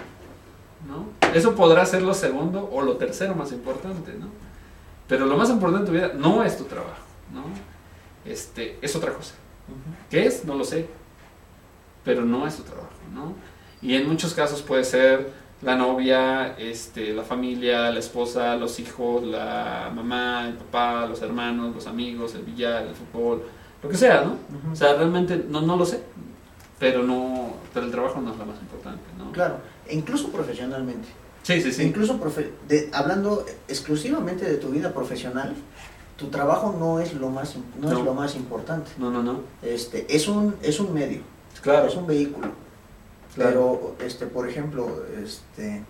[0.88, 1.08] ¿no?
[1.34, 4.28] Eso podrá ser lo segundo o lo tercero más importante, ¿no?
[5.08, 7.44] Pero lo más importante en tu vida no es tu trabajo, ¿no?
[8.30, 9.36] Este, es otra cosa.
[10.10, 10.46] ¿Qué es?
[10.46, 10.88] No lo sé.
[12.04, 13.34] Pero no es tu trabajo, ¿no?
[13.82, 19.24] Y en muchos casos puede ser la novia, este, la familia, la esposa, los hijos,
[19.24, 23.44] la mamá, el papá, los hermanos, los amigos, el billar, el fútbol,
[23.84, 24.38] lo que sea, ¿no?
[24.72, 26.02] O sea, realmente no, no lo sé,
[26.80, 29.32] pero no pero el trabajo no es lo más importante, ¿no?
[29.32, 31.08] Claro, e incluso profesionalmente.
[31.44, 31.84] Sí, sí, sí.
[31.84, 35.54] Incluso profe de, hablando exclusivamente de tu vida profesional,
[36.18, 37.98] tu trabajo no es lo más no, no.
[37.98, 38.90] es lo más importante.
[38.98, 39.42] No, no, no.
[39.62, 41.22] Este, es un es un medio.
[41.62, 41.88] Claro.
[41.88, 42.50] Es un vehículo.
[43.36, 43.96] Claro.
[44.00, 45.84] Pero este, por ejemplo, este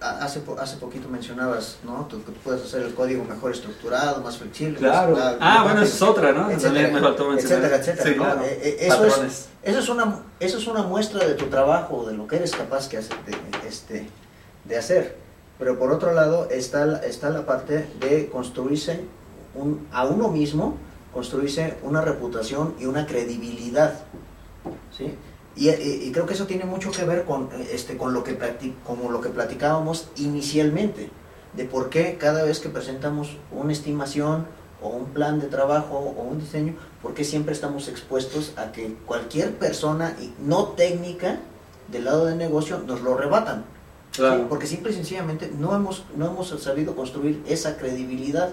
[0.00, 2.06] hace, hace poquito mencionabas, ¿no?
[2.06, 4.78] Tú, tú, puedes hacer el código mejor estructurado, más flexible.
[4.78, 5.16] Claro.
[5.16, 6.50] Más, ah, bueno, esa es otra, ¿no?
[6.50, 8.04] Etcétera, me faltó etcétera, etcétera.
[8.04, 8.24] Sí, ¿no?
[8.24, 8.42] claro.
[8.42, 12.16] Eh, eh, eso, es, eso, es una, eso es una muestra de tu trabajo, de
[12.16, 14.08] lo que eres capaz que hace, de, este,
[14.64, 15.16] de hacer.
[15.58, 19.04] Pero por otro lado está, está la parte de construirse
[19.54, 20.76] un, a uno mismo,
[21.12, 24.00] construirse una reputación y una credibilidad.
[24.96, 25.14] ¿sí?
[25.56, 28.22] Y, y- y creo que eso tiene mucho que ver con, eh, este, con lo,
[28.24, 28.38] que
[28.86, 31.10] como lo que platicábamos inicialmente,
[31.54, 34.46] de por qué cada vez que presentamos una estimación
[34.80, 38.94] o un plan de trabajo o un diseño, por qué siempre estamos expuestos a que
[39.06, 41.40] cualquier persona no técnica
[41.90, 43.64] del lado de negocio nos lo rebatan.
[44.12, 44.18] ¿sí?
[44.20, 44.48] Claro.
[44.48, 48.50] Porque simple y sencillamente no hemos, no hemos sabido construir esa credibilidad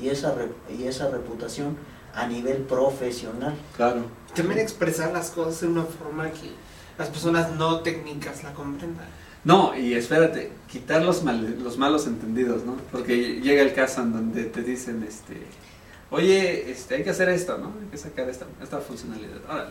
[0.00, 1.76] y esa, re- y esa reputación
[2.14, 3.54] a nivel profesional.
[3.76, 4.02] Claro.
[4.42, 6.50] También expresar las cosas de una forma que
[6.98, 9.06] las personas no técnicas la comprendan.
[9.44, 12.76] No, y espérate, quitar los, mal- los malos entendidos, ¿no?
[12.90, 15.40] Porque llega el caso en donde te dicen, este,
[16.10, 17.72] oye, este, hay que hacer esto, ¿no?
[17.80, 19.38] Hay que sacar esta, esta funcionalidad.
[19.48, 19.70] Órale.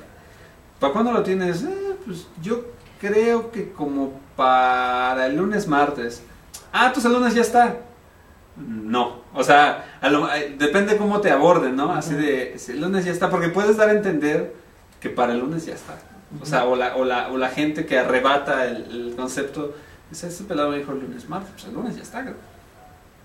[0.79, 1.63] ¿Para cuándo lo tienes?
[1.63, 2.65] "Eh, pues yo
[3.01, 6.21] creo que como para el lunes, martes.
[6.71, 7.77] Ah, pues el lunes ya está.
[8.57, 11.91] No, o sea, a lo- depende cómo te aborden, ¿no?
[11.93, 14.53] Así de, si el lunes ya está, porque puedes dar a entender
[14.99, 15.93] que para el lunes ya está.
[16.41, 19.75] O sea, o la, o la, o la gente que arrebata el, el concepto,
[20.09, 22.23] dice, ese pelado me dijo el lunes, martes, pues el lunes ya está.
[22.23, 22.35] creo".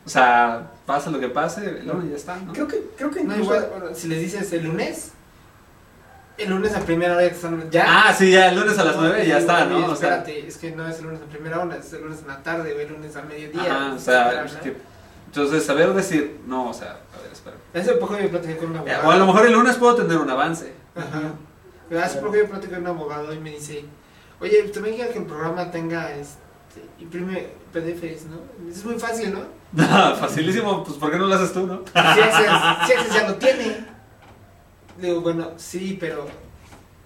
[0.05, 2.53] O sea, pasa lo que pase, el lunes ya está, ¿no?
[2.53, 5.12] Creo que, creo que No, igual, bueno, si les dices el lunes,
[6.38, 7.71] el lunes a primera hora ya están.
[7.71, 7.85] Ya.
[7.87, 9.79] Ah, sí, ya el lunes a las 9 ya está, ¿no?
[9.87, 12.21] O sea, espérate, es que no es el lunes a primera hora, es el lunes
[12.21, 13.62] en la tarde o el lunes a mediodía.
[13.64, 14.45] ajá, o sea,
[15.35, 15.42] ¿no?
[15.42, 17.57] entonces saber decir, no, o sea, a ver, espera.
[17.75, 19.09] Hace poco yo platiqué con un Eh, abogado.
[19.09, 20.73] O a lo mejor el lunes puedo tener un avance.
[20.95, 21.33] Ajá.
[21.88, 23.85] Pero hace poco yo platiqué con un abogado y me dice,
[24.40, 26.40] oye, ¿te imaginas que el programa tenga, este,
[26.99, 28.71] imprime PDFs, ¿no?
[28.71, 29.40] Es muy fácil, ¿no?
[30.16, 31.83] Facilísimo, pues ¿por qué no lo haces tú, no?
[31.92, 33.87] Si Access, si ya lo tiene.
[34.99, 36.27] Digo, bueno, sí, pero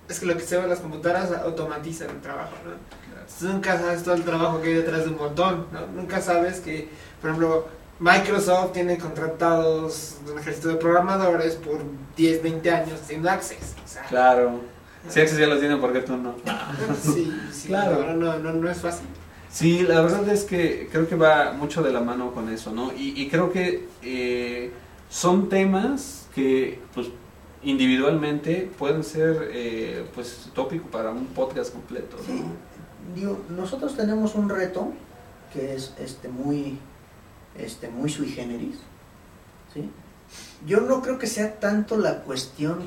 [0.09, 2.73] es que lo que se ve en las computadoras automatizan el trabajo, ¿no?
[3.21, 5.87] Entonces, nunca sabes todo el trabajo que hay detrás de un botón, ¿no?
[5.95, 6.89] Nunca sabes que,
[7.21, 11.79] por ejemplo, Microsoft tiene contratados un ejército de programadores por
[12.17, 13.75] 10, 20 años haciendo Access.
[13.85, 14.61] O sea, Claro.
[15.09, 16.35] Si Access ya lo tiene, ¿por qué tú no?
[17.03, 18.05] sí, sí, Claro.
[18.05, 19.07] no, no, no, no es fácil.
[19.51, 22.93] Sí, la verdad es que creo que va mucho de la mano con eso, ¿no?
[22.93, 24.71] Y, y creo que eh,
[25.09, 27.07] son temas que, pues,
[27.63, 33.15] individualmente pueden ser, eh, pues, tópico para un podcast completo, Sí, ¿no?
[33.15, 34.93] digo, nosotros tenemos un reto
[35.53, 36.79] que es este muy
[37.61, 38.77] este muy sui generis,
[39.73, 39.89] ¿sí?
[40.67, 42.79] Yo no creo que sea tanto la cuestión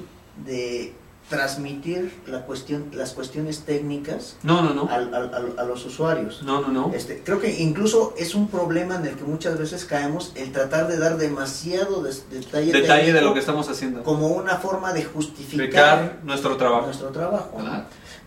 [0.45, 0.93] de
[1.29, 4.89] transmitir la cuestión las cuestiones técnicas No, no, no.
[4.89, 6.41] al- al- a los usuarios.
[6.41, 6.91] No, no, no.
[6.95, 10.87] Este, creo que incluso es un problema en el que muchas veces caemos el tratar
[10.87, 14.01] de dar demasiado des- detalle, Detalle de lo que estamos haciendo.
[14.01, 16.87] como una forma de justificar nuestro trabajo.
[16.87, 17.57] nuestro trabajo.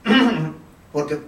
[0.93, 1.21] Porque,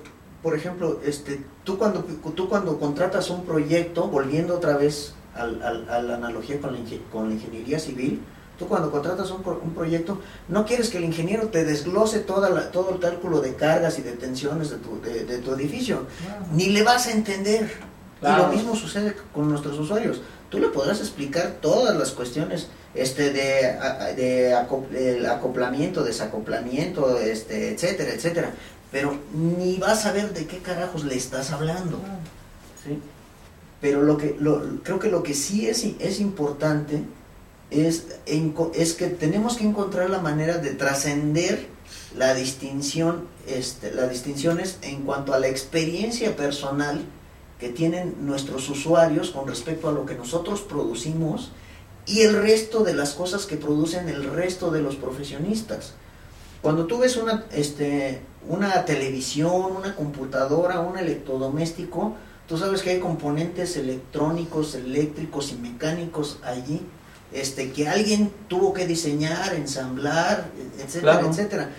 [0.44, 2.04] por ejemplo, este, tú, cuando,
[2.36, 6.78] tú cuando contratas un proyecto, volviendo otra vez al- al- a la analogía con la,
[7.10, 8.20] con la ingeniería civil,
[8.58, 12.70] tú cuando contratas un, un proyecto, no quieres que el ingeniero te desglose toda la-
[12.70, 16.02] todo el cálculo de cargas y de tensiones de tu, de, de tu edificio,
[16.52, 17.70] ni le vas a entender.
[18.22, 20.20] Y lo mismo sucede con nuestros usuarios.
[20.50, 23.76] Tú le podrás explicar todas las cuestiones este de,
[24.16, 24.54] de
[25.28, 28.54] acoplamiento, desacoplamiento, este, etcétera, etcétera.
[28.94, 31.98] Pero ni vas a ver de qué carajos le estás hablando.
[32.84, 33.00] ¿sí?
[33.80, 37.02] Pero lo que, lo, creo que lo que sí es, es importante
[37.72, 41.66] es, es que tenemos que encontrar la manera de trascender
[42.16, 47.04] la distinción, este, las distinciones en cuanto a la experiencia personal
[47.58, 51.50] que tienen nuestros usuarios con respecto a lo que nosotros producimos
[52.06, 55.94] y el resto de las cosas que producen el resto de los profesionistas.
[56.62, 62.14] Cuando tú ves una, este, una televisión, una computadora, un electrodoméstico,
[62.46, 66.82] tú sabes que hay componentes electrónicos, eléctricos y mecánicos allí,
[67.32, 71.70] este, que alguien tuvo que diseñar, ensamblar, etcétera, etcétera.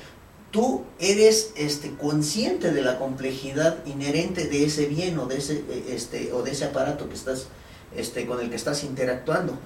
[0.51, 6.31] Tú eres este, consciente de la complejidad inherente de ese bien o de ese, este,
[6.33, 7.47] o de ese aparato que estás,
[7.95, 9.57] este, con el que estás interactuando.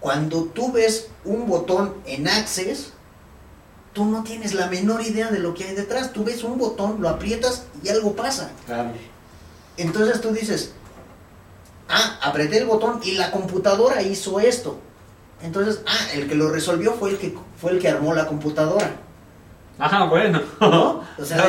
[0.00, 2.92] Cuando tú ves un botón en Access,
[3.96, 6.12] tú no tienes la menor idea de lo que hay detrás.
[6.12, 8.50] Tú ves un botón, lo aprietas y algo pasa.
[9.78, 10.74] Entonces tú dices,
[11.88, 14.78] ah, apreté el botón y la computadora hizo esto.
[15.42, 18.96] Entonces, ah, el que lo resolvió fue el que fue el que armó la computadora.
[19.78, 20.42] Ajá, bueno.
[20.60, 21.02] ¿No?
[21.18, 21.46] O sea,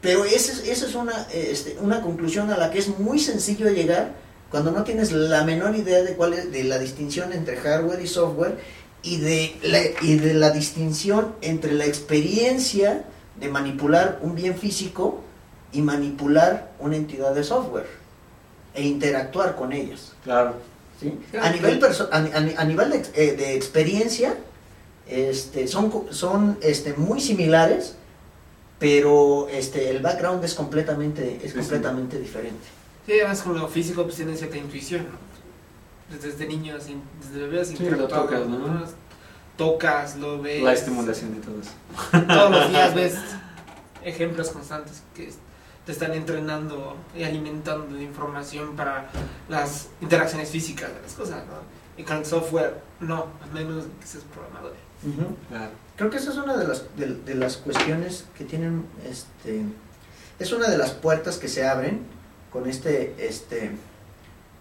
[0.00, 4.14] pero esa es, una, este, una conclusión a la que es muy sencillo llegar
[4.50, 8.06] cuando no tienes la menor idea de cuál es de la distinción entre hardware y
[8.06, 8.56] software
[9.02, 13.04] y de la, y de la distinción entre la experiencia
[13.38, 15.22] de manipular un bien físico
[15.72, 17.86] y manipular una entidad de software
[18.74, 20.12] e interactuar con ellas.
[20.24, 20.54] Claro.
[21.00, 21.18] ¿sí?
[21.40, 21.80] A nivel,
[22.56, 24.36] a, nivel de, eh, de, experiencia,
[25.08, 27.96] este, son, son este, muy similares,
[28.78, 32.66] pero este, el background es completamente, es completamente diferente.
[33.06, 35.06] Sí, además con lo físico pues tiene cierta intuición,
[36.10, 38.84] Desde niño, desde bebé, así lo tocas, ¿no?
[39.56, 40.62] Tocas, lo ves.
[40.62, 42.26] La estimulación y todo eso.
[42.26, 43.14] Todos los días ves
[44.02, 45.30] ejemplos constantes que
[45.84, 49.10] te están entrenando y alimentando de información para
[49.48, 51.80] las interacciones físicas de las cosas, ¿no?
[51.96, 54.74] Y con el software, no, al menos que seas programador.
[55.96, 59.62] Creo que esa es una de las, de, las cuestiones que tienen, este,
[60.38, 62.00] es una de las puertas que se abren
[62.50, 63.72] con este, este,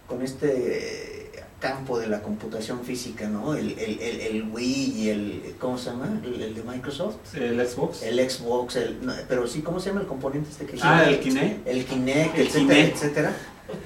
[0.07, 1.18] con este
[1.59, 3.53] campo de la computación física, ¿no?
[3.53, 6.07] El, el, el, Wii y el, ¿cómo se llama?
[6.23, 7.35] El, de Microsoft.
[7.35, 8.01] El Xbox.
[8.03, 11.67] El Xbox, el, pero sí, ¿cómo se llama el componente este que Ah, el Kinect.
[11.67, 13.37] El Kinect, etcétera, etcétera.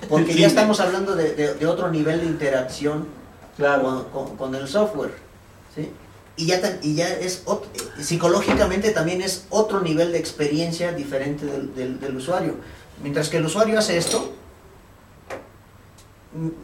[0.08, 3.08] Porque ya estamos hablando de, de, otro nivel de interacción
[3.58, 4.08] claro.
[4.14, 5.14] con, con, el software,
[5.76, 5.90] ¿sí?
[6.38, 7.44] Y ya, y ya es,
[8.00, 12.56] psicológicamente también es otro nivel de experiencia diferente del, del, del usuario.
[13.02, 14.34] Mientras que el usuario hace esto,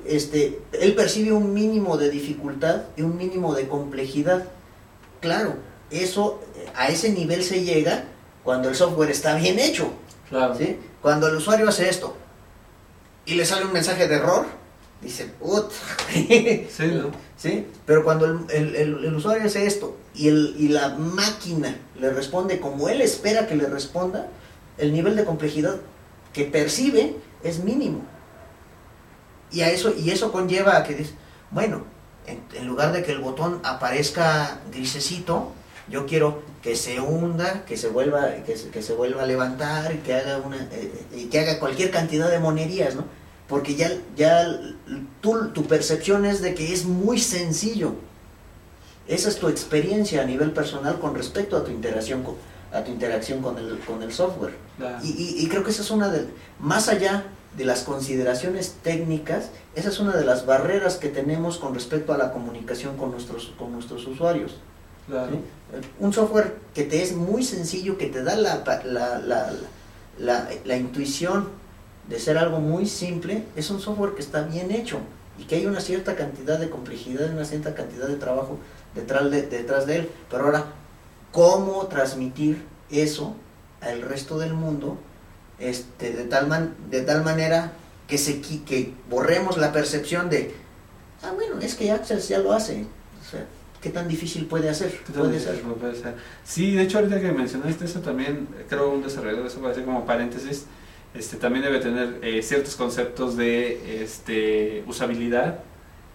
[0.06, 4.46] este, él percibe un mínimo de dificultad y un mínimo de complejidad.
[5.20, 5.56] Claro,
[5.92, 6.42] eso
[6.76, 8.06] a ese nivel se llega
[8.44, 9.92] cuando el software está bien hecho.
[10.58, 10.78] ¿sí?
[11.02, 12.16] Cuando el usuario hace esto
[13.26, 14.46] y le sale un mensaje de error,
[15.02, 15.72] dice, ¡ut!
[17.38, 22.10] sí, Pero cuando el, el, el, usuario hace esto y, el, y la máquina le
[22.12, 24.28] responde como él espera que le responda,
[24.78, 25.78] el nivel de complejidad
[26.34, 28.02] que percibe es mínimo.
[29.52, 31.06] Y, a eso, y eso conlleva a que,
[31.52, 31.84] bueno,
[32.28, 35.52] en, lugar de que el botón aparezca grisecito,
[35.90, 39.94] yo quiero que se hunda, que se vuelva, que se, que se vuelva a levantar,
[39.94, 43.06] y que haga una, eh, y que haga cualquier cantidad de monerías, ¿no?
[43.48, 44.46] Porque ya, ya
[45.22, 47.96] tu, tu percepción es de que es muy sencillo.
[49.08, 52.36] Esa es tu experiencia a nivel personal con respecto a tu interacción con,
[52.72, 54.54] a tu interacción con el, con el software.
[55.02, 56.28] Y, y, y, creo que esa es una de,
[56.60, 57.26] más allá
[57.58, 62.18] de las consideraciones técnicas, esa es una de las barreras que tenemos con respecto a
[62.18, 64.58] la comunicación con nuestros, con nuestros usuarios.
[66.00, 69.54] Un software que te es muy sencillo, que te da la, la, la,
[70.20, 71.50] la, la intuición
[72.08, 75.00] de ser algo muy simple, es un software que está bien hecho
[75.40, 78.58] y que hay una cierta cantidad de complejidad, una cierta cantidad de trabajo
[78.94, 80.10] detrás de, detrás de él.
[80.30, 80.66] Pero ahora,
[81.32, 83.36] ¿cómo transmitir eso
[83.82, 84.98] al resto del mundo
[85.60, 87.74] este, de, tal man, de tal manera
[88.08, 90.54] que, se, que borremos la percepción de,
[91.22, 92.86] ah, bueno, es que Access ya lo hace.
[93.22, 93.46] O sea,
[93.82, 95.02] ¿qué tan difícil puede hacer?
[95.14, 96.16] Puede ser.
[96.44, 100.66] Sí, de hecho, ahorita que mencionaste eso también, creo un desarrollador, eso ser como paréntesis,
[101.14, 105.60] este, también debe tener eh, ciertos conceptos de este, usabilidad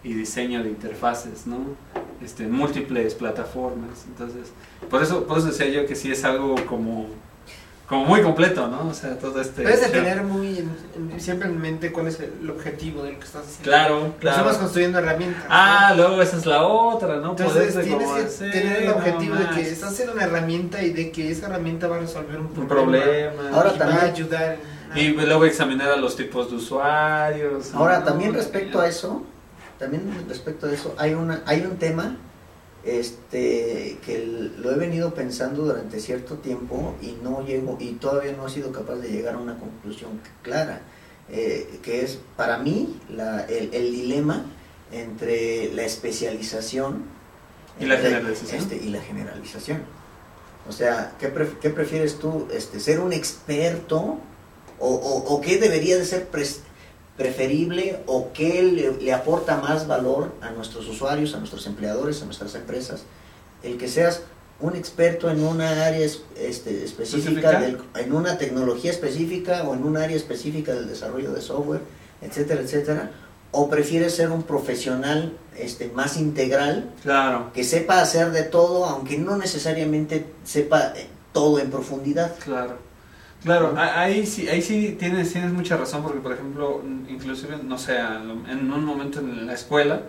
[0.03, 1.75] y diseño de interfaces, ¿no?
[2.23, 4.05] Este, en múltiples plataformas.
[4.07, 4.51] Entonces,
[4.89, 7.07] por eso, por eso decía yo que sí es algo como
[7.87, 8.87] como muy completo, ¿no?
[8.89, 9.61] O sea, todo este...
[9.61, 13.19] Debes de tener muy en- en- siempre en mente cuál es el objetivo de lo
[13.19, 13.63] que estás haciendo.
[13.63, 14.37] Claro, claro.
[14.37, 15.43] Estamos construyendo herramientas.
[15.49, 17.31] Ah, luego esa es la otra, ¿no?
[17.31, 20.91] Entonces tienes que hacer, tener el no objetivo de que estás haciendo una herramienta y
[20.93, 23.03] de que esa herramienta va a resolver un Un problema.
[23.03, 23.49] problema.
[23.53, 24.57] Ahora y también- va a ayudar.
[24.95, 27.71] en- Y luego examinar a los tipos de usuarios.
[27.75, 28.05] Ahora, ¿no?
[28.05, 29.23] también respecto a eso,
[29.77, 32.15] también respecto a eso, hay una, hay un tema
[32.85, 34.25] este que
[34.59, 38.71] lo he venido pensando durante cierto tiempo y no llego y todavía no he sido
[38.71, 40.81] capaz de llegar a una conclusión clara,
[41.29, 44.45] eh, que es para mí la- el, el dilema
[44.91, 47.03] entre la especialización
[47.79, 48.61] Y la entre- generalización.
[48.61, 49.81] este, y la generalización.
[50.67, 52.47] O sea, ¿qué, pref- qué prefieres tú?
[52.53, 54.17] Este, ¿Ser un experto?
[54.79, 56.27] ¿O, o- o qué debería de ser
[57.17, 57.99] preferible?
[58.07, 62.55] ¿O qué le, le aporta más valor a nuestros usuarios, a nuestros empleadores, a nuestras
[62.55, 63.03] empresas?
[63.63, 64.21] El que seas
[64.59, 67.59] un experto en una área es- este, específica, ¿Específica?
[67.59, 71.81] del- en una tecnología específica o en un área específica del desarrollo de software,
[72.21, 73.11] etcétera, etcétera.
[73.51, 79.17] ¿O prefieres ser un profesional este, más integral Claro, que sepa hacer de todo, aunque
[79.17, 82.35] no necesariamente sepa eh, todo en profundidad.
[82.43, 82.77] claro.
[83.45, 87.95] Claro, ahí sí, ahí sí tienes, tienes mucha razón porque, por ejemplo, inclusive, no sé,
[87.99, 90.01] en un momento en la escuela,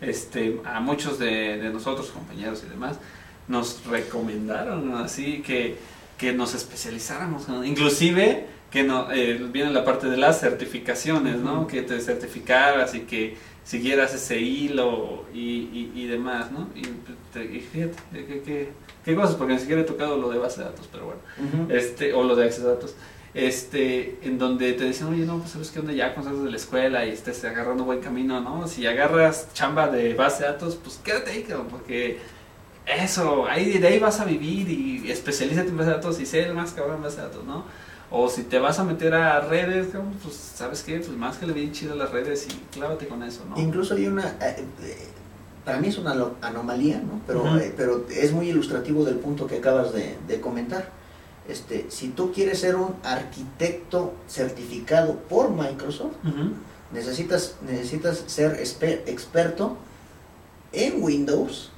[0.00, 2.98] este, a muchos de, de nosotros, compañeros y demás,
[3.46, 5.76] nos recomendaron así que,
[6.16, 7.62] que nos especializáramos, ¿no?
[7.62, 11.66] inclusive que no, eh, viene la parte de las certificaciones, ¿no?
[11.66, 16.68] Que te certificaras y que siguieras ese hilo y, y, y demás, ¿no?
[16.74, 16.82] Y,
[17.32, 18.72] te- y fíjate, qué, qué,
[19.08, 21.68] qué cosas, porque ni siquiera he tocado lo de base de datos, pero bueno.
[21.70, 22.94] Este o lo de acceso a datos.
[23.32, 26.56] Este en donde te dicen oye no pues sabes qué onda ya salgas de la
[26.56, 30.98] escuela y estés agarrando buen camino no si agarras chamba de base de datos pues
[31.04, 32.18] quédate ahí cabrón, porque
[32.86, 36.42] eso ahí de ahí vas a vivir y especialízate en base de datos y sé
[36.42, 37.64] el más cabrón en base de datos no
[38.10, 39.88] o si te vas a meter a redes
[40.22, 43.22] pues sabes qué pues más que le bien chido a las redes y clávate con
[43.22, 44.64] eso no Incluso hay una, eh,
[45.68, 47.20] para mí es una anomalía, ¿no?
[47.26, 50.88] pero, eh, pero es muy ilustrativo del punto que acabas de, de comentar.
[51.46, 56.14] Este, si tú quieres ser un arquitecto certificado por Microsoft,
[56.90, 59.76] necesitas, necesitas ser experto
[60.72, 61.70] en Windows,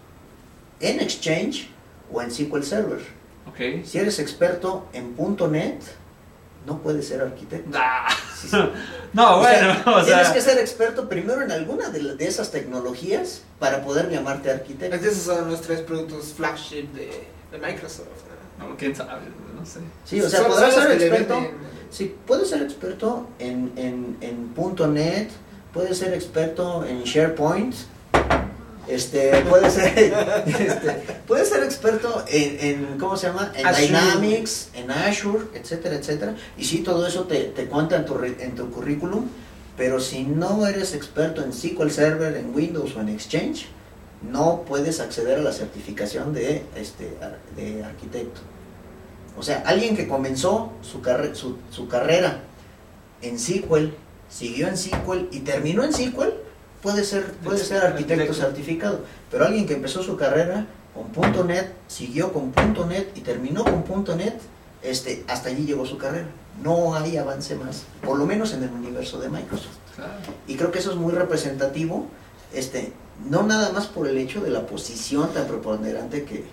[0.78, 1.68] en Exchange
[2.12, 3.00] o en SQL Server.
[3.48, 5.16] ok Si eres experto en
[5.50, 5.82] .NET,
[6.70, 7.76] no puedes ser arquitecto.
[7.80, 8.08] Ah,
[8.40, 8.56] Sí, sí.
[9.12, 12.14] no O sea, bueno o tienes sea que ser experto primero en alguna de, la-
[12.14, 14.96] de esas tecnologías para poder llamarte arquitecto.
[14.96, 18.06] Esos son los tres productos flagship de, de Microsoft.
[18.58, 18.76] ¿no?
[18.76, 19.22] quién sabe
[19.58, 21.38] no sé Sí, o sea, Son- podrás ser experto.
[21.90, 24.54] Sí, puedes ser experto en, en, en
[24.94, 25.28] .NET,
[25.72, 27.74] puedes ser experto en SharePoint,
[28.94, 29.96] este, puedes ser,
[30.46, 30.90] este,
[31.26, 32.58] puedes ser experto en,
[32.92, 33.52] en, ¿cómo se llama?
[33.54, 33.86] En Azure.
[33.86, 36.34] Dynamics, en Azure, etcétera, etcétera.
[36.58, 39.26] Y sí, todo eso te, te cuenta en tu, en tu currículum,
[39.76, 43.66] pero si no eres experto en SQL Server, en Windows o en Exchange,
[44.22, 47.10] no puedes acceder a la certificación de, este,
[47.56, 48.40] de arquitecto.
[49.38, 52.40] O sea, alguien que comenzó su, carre- su, su carrera
[53.22, 53.88] en SQL,
[54.28, 56.28] siguió en SQL y terminó en SQL,
[56.82, 58.46] puede ser, puede ser arquitecto Arquitecto.
[58.46, 59.00] certificado.
[59.30, 62.52] Pero alguien que empezó su carrera con .NET, siguió con
[62.88, 64.40] .NET y terminó con .NET,
[64.82, 66.26] este, hasta allí llegó su carrera.
[66.62, 69.76] No hay avance más, por lo menos en el universo de Microsoft.
[69.94, 70.12] claro
[70.46, 72.06] Y creo que eso es muy representativo,
[72.52, 72.92] este,
[73.28, 76.44] no nada más por el hecho de la posición tan preponderante que,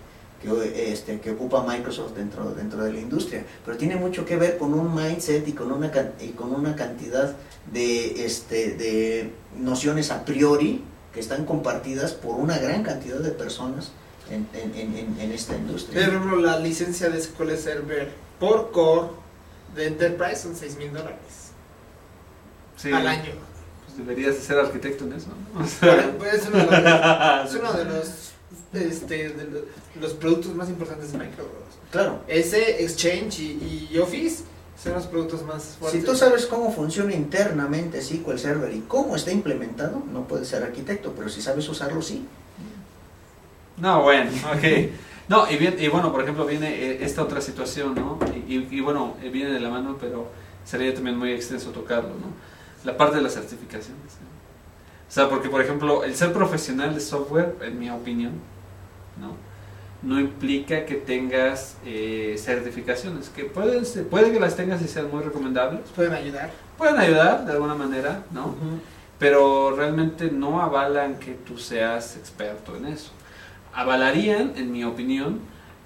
[0.56, 4.58] que, este, que ocupa Microsoft dentro, dentro de la industria, pero tiene mucho que ver
[4.58, 5.91] con un mindset y con una,
[6.22, 7.36] y con una cantidad
[7.72, 10.84] de, este, de nociones a priori
[11.14, 13.91] que están compartidas por una gran cantidad de personas
[14.30, 16.02] en, en, en, en- en esta Por industria.
[16.08, 19.08] ejemplo, la licencia de SQL Server por core
[19.76, 21.18] de Enterprise son 6 mil dólares
[22.78, 22.91] Sí.
[22.91, 23.32] al año.
[23.86, 25.64] Pues deberías de ser arquitecto en eso, ¿no?
[25.64, 28.08] O sea, Bueno, pues es uno de los, es uno de los,
[28.74, 29.61] este, de los,
[30.01, 31.51] los productos más importantes de Microsoft.
[31.91, 34.43] Claro, Ese, Exchange y, y Office
[34.82, 36.01] son los productos más fuertes.
[36.01, 40.63] Si tú sabes cómo funciona internamente SQL Server y cómo está implementado, no puedes ser
[40.63, 42.26] arquitecto, pero si sabes usarlo, sí.
[43.78, 44.91] No, bueno, ok.
[45.30, 48.18] No, y, bien, y bueno, por ejemplo, viene eh, esta otra situación, ¿no?
[48.47, 50.28] Y, y- y bueno, eh, viene de la mano, pero
[50.65, 52.28] sería también muy extenso tocarlo, ¿no?
[52.86, 54.13] La parte de las certificaciones.
[54.22, 54.28] ¿no?
[55.09, 58.34] O sea, porque, por ejemplo, el ser profesional de software, en mi opinión,
[59.20, 59.36] ¿no?
[60.03, 65.09] No implica que tengas eh, certificaciones, que pueden, ser- puede que las tengas y sean
[65.11, 66.51] muy recomendables, pueden ayudar.
[66.78, 68.55] pueden ayudar de alguna manera, ¿no?
[69.20, 73.09] pero realmente no avalan que tú seas experto en eso.
[73.74, 75.39] Avalarían, en mi opinión,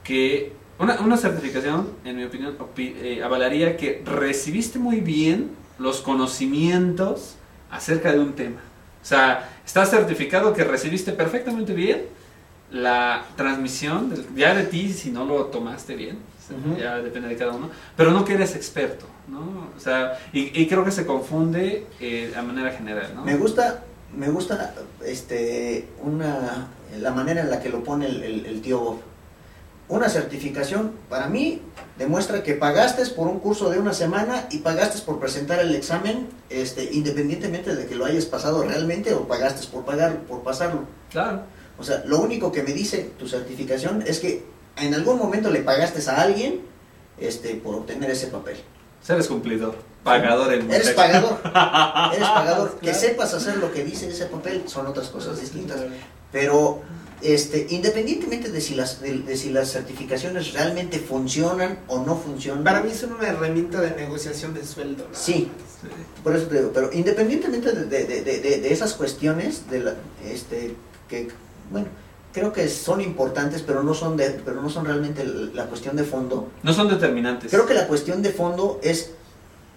[0.04, 6.02] que, Una, una certificación, en mi opinión, opi- eh, avalaría que recibiste muy bien los
[6.02, 7.36] conocimientos
[7.70, 8.60] acerca de un tema.
[9.02, 12.06] O sea, está certificado que recibiste perfectamente bien
[12.72, 16.18] la transmisión, ya de ti si no lo tomaste bien,
[16.78, 19.70] ya depende de cada uno, pero no que eres experto, ¿no?
[19.76, 23.24] O sea, y, y creo que se confunde eh, a manera general, ¿no?
[23.24, 23.84] Me gusta,
[24.16, 24.74] me gusta
[25.06, 26.68] este, una,
[27.00, 28.98] la manera en la que lo pone el, el- el tío Bob.
[29.88, 31.62] Una certificación, para mí,
[31.98, 36.28] demuestra que pagaste por un curso de una semana y pagaste por presentar el examen,
[36.50, 40.84] este, independientemente de que lo hayas pasado realmente o pagaste por pagar, por pasarlo.
[41.10, 41.42] Claro.
[41.82, 44.44] O sea, lo único que me dice tu certificación es que
[44.78, 46.62] en algún momento le pagaste a alguien
[47.18, 48.58] este, por obtener ese papel.
[49.10, 51.40] Eres cumplidor, pagador en Eres pagador.
[52.16, 52.80] Eres pagador.
[52.80, 55.82] Que sepas hacer lo que dice ese papel son otras cosas distintas.
[56.32, 56.82] Pero
[57.22, 62.64] este, independientemente de si las de, de si las certificaciones realmente funcionan o no funcionan.
[62.64, 65.08] Para mí son una herramienta de negociación de sueldo.
[65.12, 65.16] ¿no?
[65.18, 65.50] Sí.
[66.24, 69.96] Por eso te digo, pero independientemente de, de- de- de- de esas cuestiones, de la,
[70.26, 70.76] este,
[71.10, 71.28] que,
[71.72, 71.88] bueno,
[72.34, 76.04] creo que son importantes, pero no son, de, pero no son realmente la cuestión de
[76.04, 76.50] fondo.
[76.64, 77.50] No son determinantes.
[77.52, 79.12] Creo que la cuestión de fondo es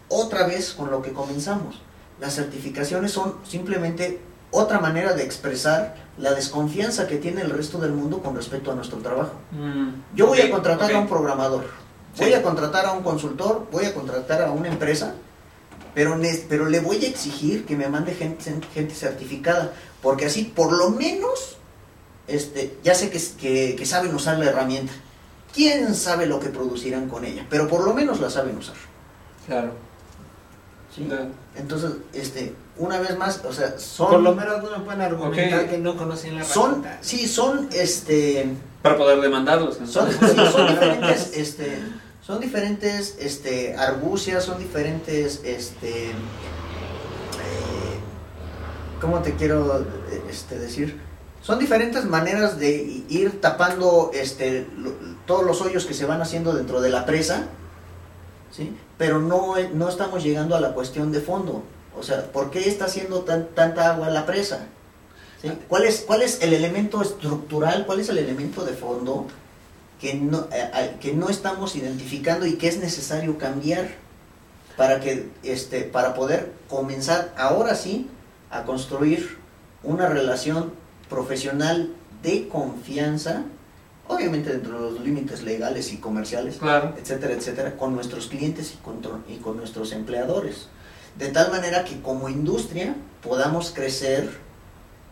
[0.08, 1.80] otra vez con lo que comenzamos.
[2.20, 4.20] Las certificaciones son simplemente
[4.50, 8.74] otra manera de expresar la desconfianza que tiene el resto del mundo con respecto a
[8.76, 9.32] nuestro trabajo.
[9.50, 11.64] Mm, Yo voy a contratar a un programador,
[12.14, 12.22] Sí.
[12.22, 15.14] voy a contratar a un consultor, voy a contratar a una empresa,
[15.92, 16.16] pero,
[16.48, 20.90] pero le voy a exigir que me mande gente, gente certificada, porque así por lo
[20.90, 21.56] menos
[22.26, 24.92] este, ya sé que, que, que saben usar la herramienta.
[25.54, 27.46] ¿Quién sabe lo que producirán con ella?
[27.48, 28.74] Pero por lo menos la saben usar.
[29.46, 29.72] Claro.
[30.94, 31.04] ¿sí?
[31.04, 31.28] Claro.
[31.56, 34.10] Entonces, este, una vez más, o sea, son...
[34.10, 36.98] Por lo menos no me pueden argumentar que no conocían la son, herramienta.
[37.02, 39.80] sí, son, este, Para poder demandarlos.
[39.80, 39.86] ¿no?
[39.86, 40.18] son, sí,
[40.52, 41.78] son diferentes, este,
[42.20, 46.14] son diferentes, este, argucias, son diferentes, este, eh,
[49.00, 49.86] ¿cómo te quiero,
[50.28, 50.98] este, decir?
[51.44, 54.66] Son diferentes maneras de ir tapando, este,
[55.26, 57.48] todos los hoyos que se van haciendo dentro de la presa,
[58.50, 58.74] ¿sí?
[58.96, 61.62] Pero no, no estamos llegando a la cuestión de fondo.
[61.98, 64.68] O sea, ¿por qué está haciendo tan, tanta agua la presa?
[65.42, 65.52] ¿Sí?
[65.68, 67.84] ¿Cuál, es, ¿Cuál es el elemento estructural?
[67.84, 69.26] ¿Cuál es el elemento de fondo
[70.00, 73.90] que no, eh, que no estamos identificando y que es necesario cambiar
[74.78, 78.08] para, que, este, para poder comenzar ahora sí
[78.50, 79.36] a construir
[79.82, 81.92] una relación profesional
[82.22, 83.42] de confianza,
[84.08, 86.94] obviamente dentro de los límites legales y comerciales, Claro.
[86.98, 90.68] etcétera, etcétera, con nuestros clientes y con, y con nuestros empleadores.
[91.18, 94.30] De tal manera que como industria podamos crecer,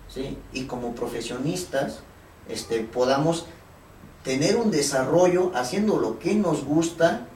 [0.08, 0.36] ¿sí?
[0.52, 2.00] Y como profesionistas
[2.48, 3.46] este, podamos
[4.24, 7.26] tener un desarrollo haciendo lo que nos gusta,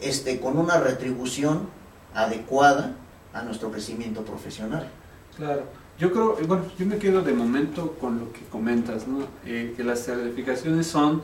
[0.00, 1.68] este, con una retribución
[2.14, 2.92] adecuada
[3.32, 4.88] a nuestro crecimiento profesional.
[5.36, 5.64] Claro.
[5.98, 9.20] Yo creo, eh, bueno, yo me quedo de momento con lo que comentas, ¿no?
[9.46, 11.22] Eh, que las certificaciones son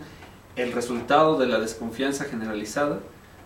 [0.56, 3.00] el resultado de la desconfianza generalizada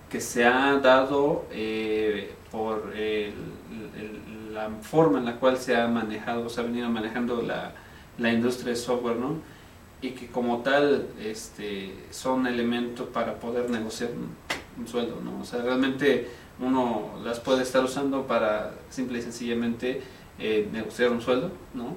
[0.09, 2.93] que se ha dado eh, por
[4.53, 7.73] la forma en la cual se ha manejado, se ha venido manejando la,
[8.19, 9.41] la industria de software, ¿no?
[10.01, 14.11] Y que como tal este, son elementos para poder negociar
[14.79, 15.41] un sueldo, ¿no?
[15.41, 16.29] O sea, realmente
[16.61, 20.03] uno las puede estar usando para simple y sencillamente
[20.39, 21.97] eh, negociar un sueldo, ¿no?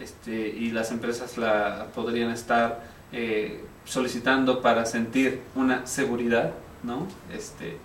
[0.00, 7.06] Este, y las empresas la podrían estar eh, solicitando para sentir una seguridad, ¿no?
[7.32, 7.76] Este,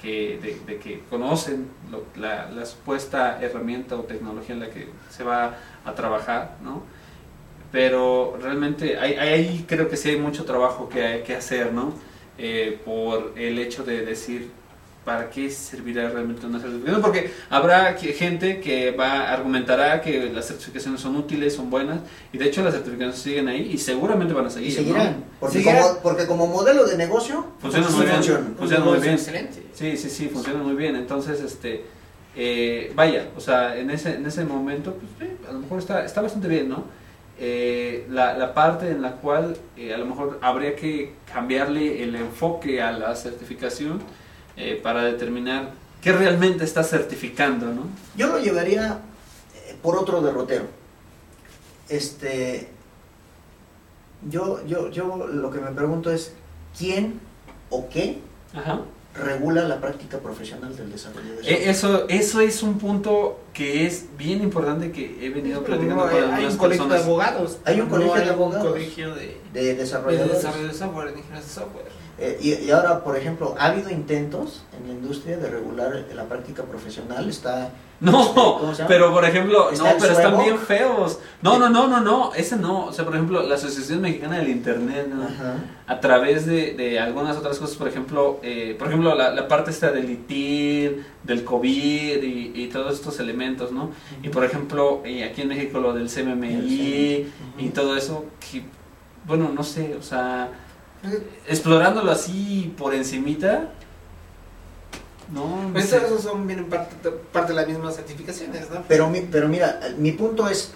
[0.00, 1.68] que, de, que conocen
[2.16, 6.82] la, la supuesta herramienta o tecnología en la que se va a trabajar, ¿no?
[7.72, 11.94] Pero realmente ahí, ahí creo que sí hay mucho trabajo que hay que hacer, ¿no?
[12.36, 14.50] Eh, por el hecho de decir,
[15.04, 17.02] ¿para qué servirá realmente una certificación?
[17.02, 22.00] Porque habrá gente que va argumentará que las certificaciones son útiles, son buenas,
[22.32, 24.70] y de hecho las certificaciones siguen ahí y seguramente van a seguir.
[24.70, 24.80] Y ¿no?
[24.82, 25.82] seguirán, porque, Seguirán.
[25.82, 28.14] como, porque como modelo de negocio, Funciona sí muy bien.
[28.16, 28.54] funcionan.
[28.56, 29.14] Funciona muy bien.
[29.14, 29.62] Excelente.
[29.74, 30.96] Sí, sí, sí, funciona muy bien.
[30.96, 31.84] Entonces, este,
[32.36, 36.04] eh, vaya, o sea, en ese, en ese momento, pues sí, a lo mejor está,
[36.04, 36.84] está bastante bien, ¿no?
[37.38, 42.14] Eh, la, la parte en la cual eh, a lo mejor habría que cambiarle el
[42.14, 44.00] enfoque a la certificación
[44.56, 47.82] eh, para determinar qué realmente está certificando, ¿no?
[48.16, 49.00] Yo lo llevaría
[49.54, 50.66] eh, por otro derrotero.
[51.88, 52.68] Este,
[54.28, 56.32] yo, yo, yo lo que me pregunto es
[56.78, 57.20] quién
[57.70, 58.18] o qué
[58.54, 58.80] Ajá.
[59.14, 61.52] regula la práctica profesional del desarrollo de software.
[61.62, 66.04] Eh, Eso, eso es un punto que es bien importante que he venido Pero platicando
[66.06, 67.58] no, con hay, hay algunas un colegio de abogados.
[67.64, 68.64] Hay un no colegio de hay abogados.
[68.66, 70.36] Un colegio de, de de desarrolladores.
[70.36, 72.03] desarrollo de software, de ingenieros de software.
[72.18, 76.24] Eh, y, y ahora, por ejemplo, ha habido intentos en la industria de regular la
[76.24, 77.28] práctica profesional.
[77.28, 81.18] Está No, Este, pero por ejemplo, Está no, pero están bien feos.
[81.42, 82.86] No, no, no, no, no, ese no.
[82.86, 85.08] O sea, por ejemplo, la Asociación Mexicana del Internet,
[85.86, 89.70] a través de, de algunas otras cosas, por ejemplo, eh, por ejemplo la, la parte
[89.70, 93.90] esta del ITIL, del COVID y, y todos estos elementos, ¿no?
[94.22, 97.26] Y por ejemplo, eh, aquí en México lo del CMMI
[97.58, 98.64] y todo eso, que,
[99.26, 100.48] bueno, no sé, o sea,
[101.48, 103.68] explorándolo así por encimita,
[105.32, 105.96] no, no Pues sé.
[105.98, 108.82] esos son bien parte, parte de las mismas certificaciones, ¿no?
[108.88, 110.72] Pero, mi- pero mira, mi punto es,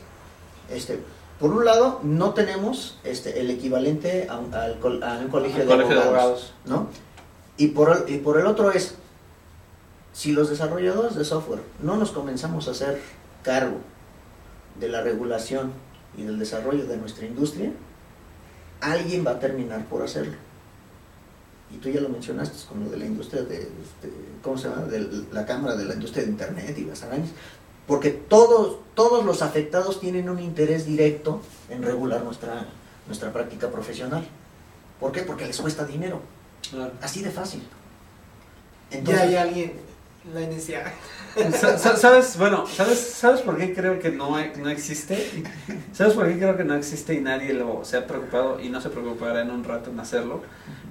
[0.70, 0.98] este,
[1.38, 4.68] por un lado, no tenemos este, el equivalente a un, a
[5.30, 6.54] colegio, de, colegio de abogados, abogados.
[6.64, 6.88] ¿no?
[7.58, 8.94] Y por, el, y por el otro es,
[10.12, 13.00] si los desarrolladores de software no nos comenzamos a hacer
[13.42, 13.76] cargo
[14.80, 15.72] de la regulación
[16.16, 17.70] y del desarrollo de nuestra industria,
[18.80, 20.34] alguien va a terminar por hacerlo.
[21.70, 24.10] Y tú ya lo mencionaste con lo de la industria de, este,
[24.42, 24.82] ¿cómo se llama?
[24.82, 27.30] De la Cámara de la Industria de Internet y las arañas.
[27.86, 32.66] Porque todos, todos los afectados tienen un interés directo en regular nuestra,
[33.06, 34.26] nuestra práctica profesional.
[34.98, 35.22] ¿Por qué?
[35.22, 36.20] Porque les cuesta dinero.
[36.70, 36.92] Claro.
[37.02, 37.62] Así de fácil.
[38.90, 39.72] ya Entonces, hay alguien
[40.32, 40.92] la inicia.
[41.52, 42.36] Sa- sa- ¿Sabes?
[42.38, 45.44] Bueno, ¿sabes, ¿sabes por qué creo que no, no existe?
[45.92, 48.80] ¿Sabes por qué creo que no existe y nadie lo se ha preocupado y no
[48.80, 50.42] se preocupará en un rato en hacerlo?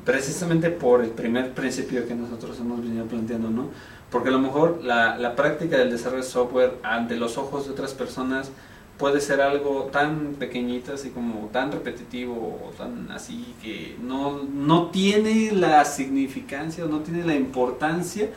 [0.06, 3.70] Precisamente por el primer principio que nosotros hemos venido planteando, ¿no?
[4.10, 7.72] Porque a lo mejor la, la práctica del desarrollo de software ante los ojos de
[7.72, 8.50] otras personas
[8.98, 12.34] puede ser algo tan pequeñito, así como tan repetitivo
[12.66, 18.30] o tan así que no, no tiene la significancia o no tiene la importancia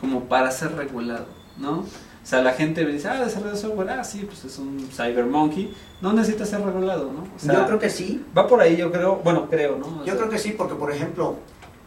[0.00, 1.26] como para ser regulado,
[1.58, 1.80] ¿no?
[1.80, 1.84] O
[2.30, 5.74] sea, la gente dice, ah, desarrollo de software, ah, sí, pues es un cyber monkey,
[6.02, 7.20] no necesita ser regulado, ¿no?
[7.22, 8.22] O sea, yo creo que sí.
[8.36, 9.86] va por ahí, yo creo, bueno, creo, ¿no?
[9.86, 11.36] O Yo sea, creo que sí, porque por ejemplo,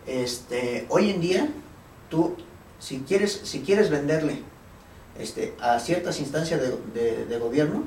[0.08, 1.50] este, hoy en día,
[2.10, 2.36] tú,
[2.80, 4.42] si quieres, si quieres venderle
[5.20, 7.84] este, a ciertas instancias de, de- de gobierno,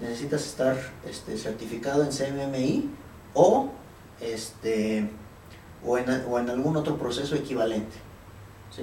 [0.00, 0.76] necesitas estar
[1.08, 2.90] este, certificado en CMMI
[3.34, 3.70] o,
[4.20, 5.08] este,
[5.86, 7.94] o, en, o en algún otro proceso equivalente.
[8.74, 8.82] ¿sí?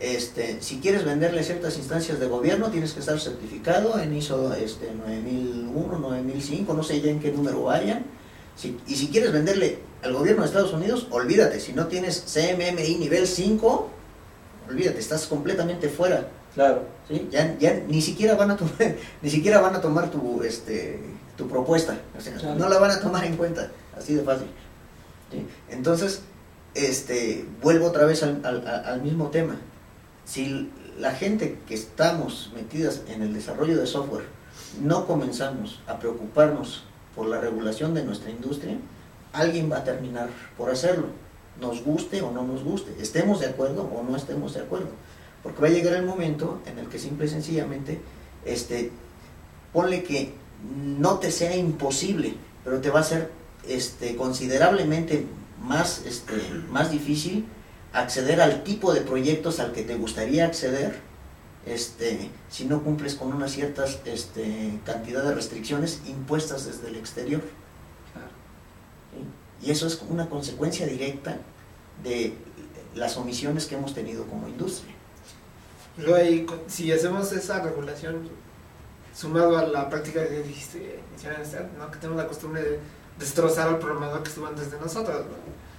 [0.00, 4.90] Este, si quieres venderle ciertas instancias de gobierno, tienes que estar certificado en ISO este,
[4.94, 8.04] 9001, 9005, no sé ya en qué número vayan.
[8.56, 12.96] Si- y si quieres venderle al gobierno de Estados Unidos, olvídate, si no tienes CMMI
[12.96, 13.90] nivel 5,
[14.70, 16.28] olvídate, estás completamente fuera.
[16.54, 16.82] Claro.
[17.06, 17.28] ¿sí?
[17.30, 18.74] Ya, ya ni siquiera van a tomar,
[19.22, 20.98] ni siquiera van a tomar tu, este,
[21.36, 22.58] tu propuesta, o sea, Claro.
[22.58, 24.46] no la van a tomar en cuenta, así de fácil.
[25.30, 25.46] ¿sí?
[25.68, 26.22] Entonces,
[26.74, 29.56] este, vuelvo otra vez al- al mismo tema.
[30.30, 30.70] Si
[31.00, 34.26] la gente que estamos metidas en el desarrollo de software
[34.80, 36.84] no comenzamos a preocuparnos
[37.16, 38.76] por la regulación de nuestra industria,
[39.32, 41.06] alguien va a terminar por hacerlo,
[41.60, 44.90] nos guste o no nos guste, estemos de acuerdo o no estemos de acuerdo.
[45.42, 48.00] Porque va a llegar el momento en el que simple y sencillamente,
[48.44, 48.92] este,
[49.72, 50.32] ponle que
[50.96, 53.32] no te sea imposible, pero te va a ser
[53.66, 55.26] este, considerablemente
[55.60, 56.34] más, este,
[56.70, 57.46] más difícil
[57.92, 61.00] acceder al tipo de proyectos al que te gustaría acceder
[61.66, 67.42] este, si no cumples con una cierta este, cantidad de restricciones impuestas desde el exterior.
[69.62, 71.36] Y eso es una consecuencia directa
[72.02, 72.34] de
[72.94, 74.94] las omisiones que hemos tenido como industria.
[75.98, 78.28] Luego si hacemos esa regulación
[79.14, 81.00] sumado a la práctica que dijiste
[81.78, 81.90] ¿no?
[81.90, 82.78] que tenemos la costumbre de
[83.18, 85.69] destrozar al programador que estuvo antes de nosotros, ¿no?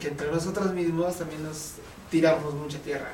[0.00, 1.74] Que entre nosotros mismos también nos
[2.10, 3.10] tiramos mucha tierra.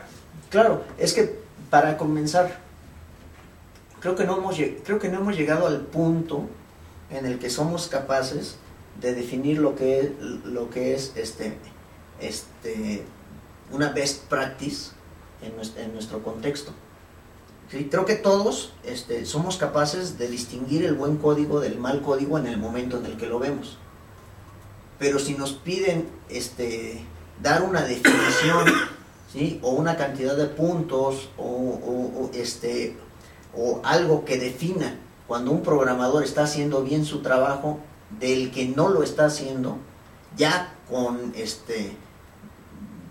[0.51, 1.39] Claro, es que
[1.71, 2.61] para comenzar,
[4.01, 6.47] creo que no hemos, llegado al punto
[7.11, 8.57] en el que somos capaces
[9.01, 11.59] de definir lo que es, lo que es este,
[12.21, 13.05] este,
[13.73, 14.93] una best practice
[15.43, 16.73] en nuestro, contexto.
[17.69, 22.47] Creo que todos este, somos capaces de distinguir el buen código del mal código en
[22.47, 23.79] el momento en el que lo vemos.
[24.99, 27.05] Pero si nos piden este,
[27.43, 28.65] dar una definición
[29.33, 29.59] ¿sí?
[29.63, 32.97] o una cantidad de puntos o, o- o, este,
[33.57, 37.79] o algo que defina cuando un programador está haciendo bien su trabajo
[38.21, 39.79] del que no lo está haciendo,
[40.37, 41.93] ya con, este,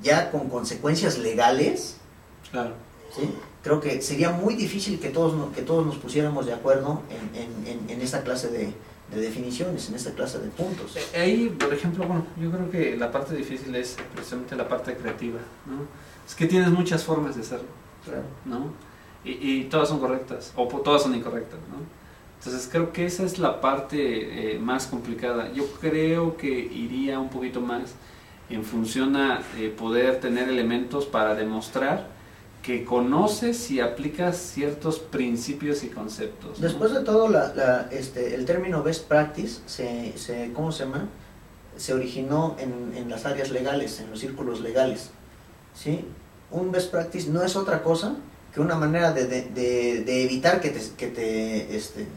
[0.01, 1.97] ya con consecuencias legales,
[2.51, 2.73] Claro.
[3.15, 3.29] ¿sí?
[3.63, 7.01] creo que sería muy difícil que todos, que todos nos pusiéramos de acuerdo
[7.33, 8.73] en- en- en esta clase de,
[9.11, 10.95] de definiciones, en esta clase de puntos.
[10.95, 14.95] Eh, Ahí, por ejemplo, bueno, yo creo que la parte difícil es precisamente la parte
[14.95, 15.85] creativa, ¿no?
[16.27, 17.67] Es que tienes muchas formas de hacerlo,
[18.05, 18.23] Claro.
[18.45, 18.67] ¿no?
[19.25, 21.77] Y, y todas son correctas, o todas son incorrectas, ¿no?
[22.39, 25.51] Entonces creo que esa es la parte eh, más complicada.
[25.53, 27.93] Yo creo que iría un poquito más
[28.49, 32.07] en función a eh, poder tener elementos para demostrar
[32.63, 36.59] que conoces y aplicas ciertos principios y conceptos.
[36.59, 36.65] ¿no?
[36.65, 41.09] Después de todo, la, la, este, el término best practice se, se, ¿cómo se llama?
[41.75, 45.09] Se originó en, en las áreas legales, en los círculos legales.
[45.75, 46.05] ¿sí?
[46.51, 48.15] Un best practice no es otra cosa
[48.53, 52.07] que una manera de, de, de, de evitar que te, que, te, este,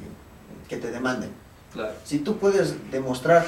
[0.68, 1.30] que te demanden.
[1.72, 1.94] Claro.
[2.04, 3.44] Si tú puedes demostrar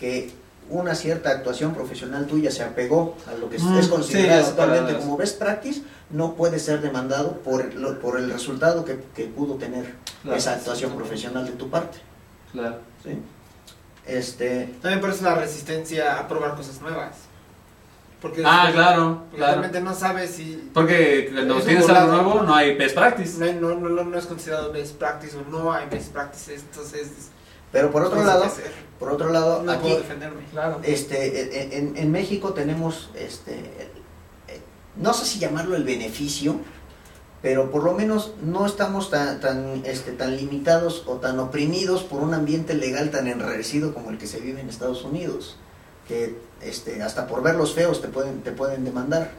[0.00, 0.30] que
[0.70, 4.48] una cierta actuación profesional tuya se apegó a lo que Mm, es considerado sí, es
[4.48, 9.24] actualmente como best practice, no puede ser demandado por, lo- por el resultado que, que
[9.24, 11.98] pudo tener Claro, esa actuación sí, profesional de tu parte.
[12.52, 12.78] Claro.
[13.02, 13.18] ¿sí?
[14.06, 17.16] Este, También por eso la resistencia a probar cosas nuevas.
[18.20, 19.52] Porque Ah, después- claro, porque claro.
[19.52, 23.38] realmente no sabes si Porque cuando tienes algo nuevo no hay best practice.
[23.38, 27.08] no, hay- no, no, no es considerado best practice o no hay best practices, entonces
[27.70, 28.44] pero por otro lado.
[28.98, 30.44] Por otro lado, no aquí puedo defenderme.
[30.50, 30.80] Claro.
[30.82, 34.60] este, en, en- en México tenemos, este, eh,
[34.96, 36.56] no sé si llamarlo el beneficio,
[37.42, 42.22] pero por lo menos no estamos tan, tan, este, tan limitados o tan oprimidos por
[42.22, 45.56] un ambiente legal tan enrarecido como el que se vive en Estados Unidos,
[46.08, 49.32] que este, hasta por ver los feos te pueden, te pueden demandar,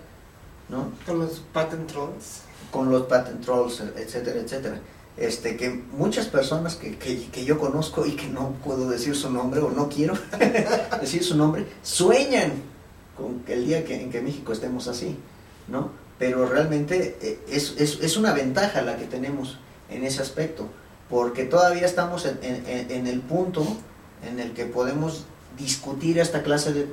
[0.69, 0.91] ¿no?
[1.05, 2.41] Con los patent trolls.
[2.71, 4.79] con los patent trolls, etcétera, etcétera.
[5.17, 9.29] Este, que muchas personas que, que, que yo conozco y que no puedo decir su
[9.29, 10.13] nombre o no quiero
[11.01, 12.51] decir su nombre, sueñan
[13.15, 15.17] con que el día que, en que México estemos así,
[15.69, 15.91] ¿no?
[16.19, 19.57] Pero realmente eh, es, es, es una ventaja la que tenemos
[19.89, 20.67] en ese aspecto,
[21.09, 23.65] porque todavía estamos en, en- en el punto
[24.29, 25.25] en el que podemos
[25.57, 26.87] discutir esta clase de,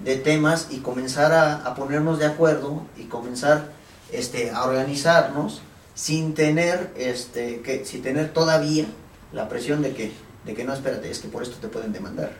[0.00, 3.72] de temas y comenzar a, a ponernos de acuerdo y comenzar
[4.10, 5.62] este, a organizarnos
[5.94, 8.86] sin tener este que sin tener todavía
[9.32, 10.12] la presión de que
[10.44, 12.32] de que no espérate es que por esto te pueden demandar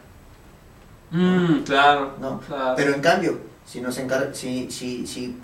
[1.15, 2.15] Mm, claro.
[2.19, 2.75] No, claro.
[2.75, 5.37] pero en cambio si nos encar si, si, si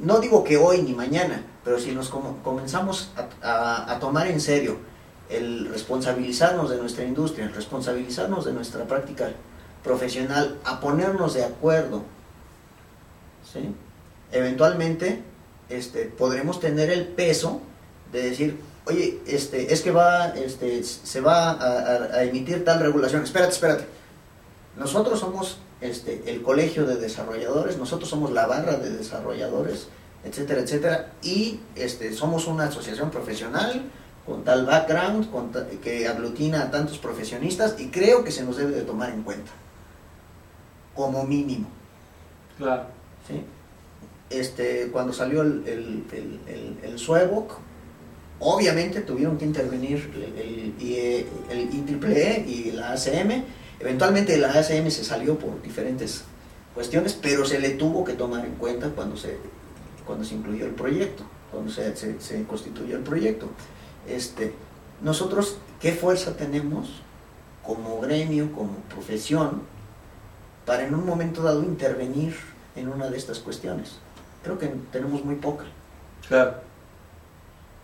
[0.00, 4.28] no digo que hoy ni mañana pero si nos com- comenzamos a, a- a tomar
[4.28, 4.76] en serio
[5.28, 9.30] el responsabilizarnos de nuestra industria el responsabilizarnos de nuestra práctica
[9.82, 12.04] profesional a ponernos de acuerdo
[13.52, 13.74] ¿sí?
[14.30, 15.20] eventualmente
[15.76, 17.60] este, podremos tener el peso
[18.12, 22.80] de decir, oye, este, es que va, este, se va a, a- a emitir tal
[22.80, 23.22] regulación.
[23.22, 23.84] Espérate, espérate.
[24.76, 29.88] Nosotros somos este, el colegio de desarrolladores, nosotros somos la barra de desarrolladores,
[30.24, 33.82] etcétera, etcétera, y este, somos una asociación profesional
[34.24, 38.56] con tal background, con ta- que aglutina a tantos profesionistas y creo que se nos
[38.56, 39.50] debe de tomar en cuenta,
[40.94, 41.66] como mínimo.
[42.58, 42.84] Claro.
[43.26, 43.42] ¿sí?
[44.32, 47.58] Este, cuando salió el, el, el, el, el SUEBOC,
[48.40, 50.74] obviamente tuvieron que intervenir el, el,
[51.50, 53.44] el IEEE y la ACM.
[53.78, 56.24] Eventualmente la ACM se salió por diferentes
[56.74, 59.36] cuestiones, pero se le tuvo que tomar en cuenta cuando se,
[60.06, 63.48] cuando se incluyó el proyecto, cuando se, se, se constituyó el proyecto.
[64.08, 64.54] Este,
[65.02, 67.02] nosotros, ¿qué fuerza tenemos
[67.62, 69.62] como gremio, como profesión,
[70.64, 72.34] para en un momento dado intervenir
[72.76, 73.98] en una de estas cuestiones?
[74.42, 75.64] Creo que tenemos muy poca.
[76.28, 76.54] Claro.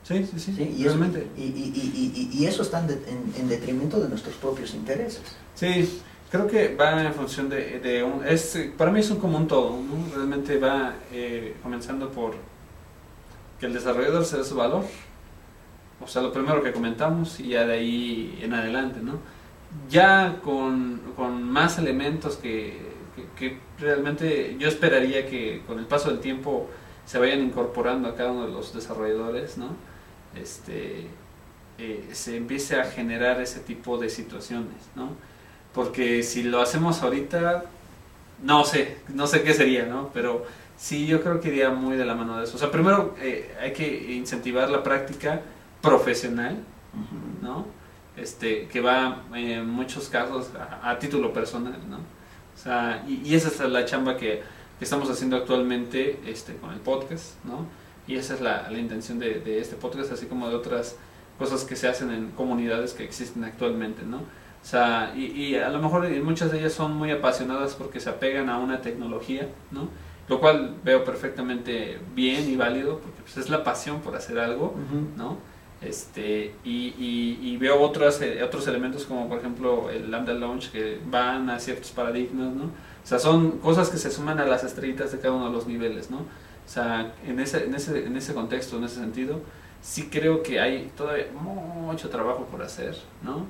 [0.03, 0.55] Sí, sí, sí.
[0.55, 0.63] ¿sí?
[0.79, 1.27] Y, eso, realmente.
[1.37, 5.21] y, y- y- eso está en- en detrimento de nuestros propios intereses.
[5.55, 6.01] Sí,
[6.31, 9.71] creo que va en función de, de un, es, para mí es un común todo,
[9.73, 10.15] ¿no?
[10.17, 12.35] Realmente va eh, comenzando por
[13.61, 14.85] que el desarrollador se dé su valor,
[16.01, 19.19] o sea, lo primero que comentamos y ya de ahí en adelante, ¿no?
[19.91, 22.81] Ya con, con más elementos que,
[23.37, 26.69] que, que realmente yo esperaría que con el paso del tiempo
[27.09, 29.69] se vayan incorporando a cada uno de los desarrolladores, ¿no?
[30.35, 31.07] Este,
[31.79, 35.12] eh, se empiece a generar ese tipo de situaciones, ¿no?
[35.73, 37.64] Porque si lo hacemos ahorita,
[38.43, 40.11] no sé, no sé qué sería, ¿no?
[40.12, 40.45] Pero
[40.77, 42.57] sí, yo creo que iría muy de la mano de eso.
[42.57, 45.41] O sea, primero eh, hay que incentivar la práctica
[45.81, 46.59] profesional,
[47.41, 47.64] ¿no?
[48.19, 52.18] Este, que va eh, en muchos casos a, a título personal, ¿no?
[52.59, 54.43] O sea, y, y esa es la chamba que,
[54.79, 57.67] que estamos haciendo actualmente este, con el podcast, ¿no?
[58.09, 60.97] Y esa es la, la intención de, de este podcast, así como de otras
[61.39, 64.19] cosas que se hacen en comunidades que existen actualmente, ¿no?
[64.19, 68.11] O sea, y, y a lo mejor muchas de ellas son muy apasionadas porque se
[68.11, 69.89] apegan a una tecnología, ¿no?
[70.29, 74.75] Lo cual veo perfectamente bien y válido porque pues, es la pasión por hacer algo,
[75.17, 75.37] ¿no?
[75.81, 80.72] Este, y, y, y veo otros, eh, otros elementos como por ejemplo el Lambda Launch
[80.72, 82.64] que van a ciertos paradigmas, ¿no?
[82.64, 85.66] O sea, son cosas que se suman a las estrellitas de cada uno de los
[85.66, 86.18] niveles, ¿no?
[86.18, 89.41] O sea, en ese, en ese, en ese contexto, en ese sentido,
[89.81, 93.47] sí creo que hay todavía mucho trabajo por hacer, ¿no?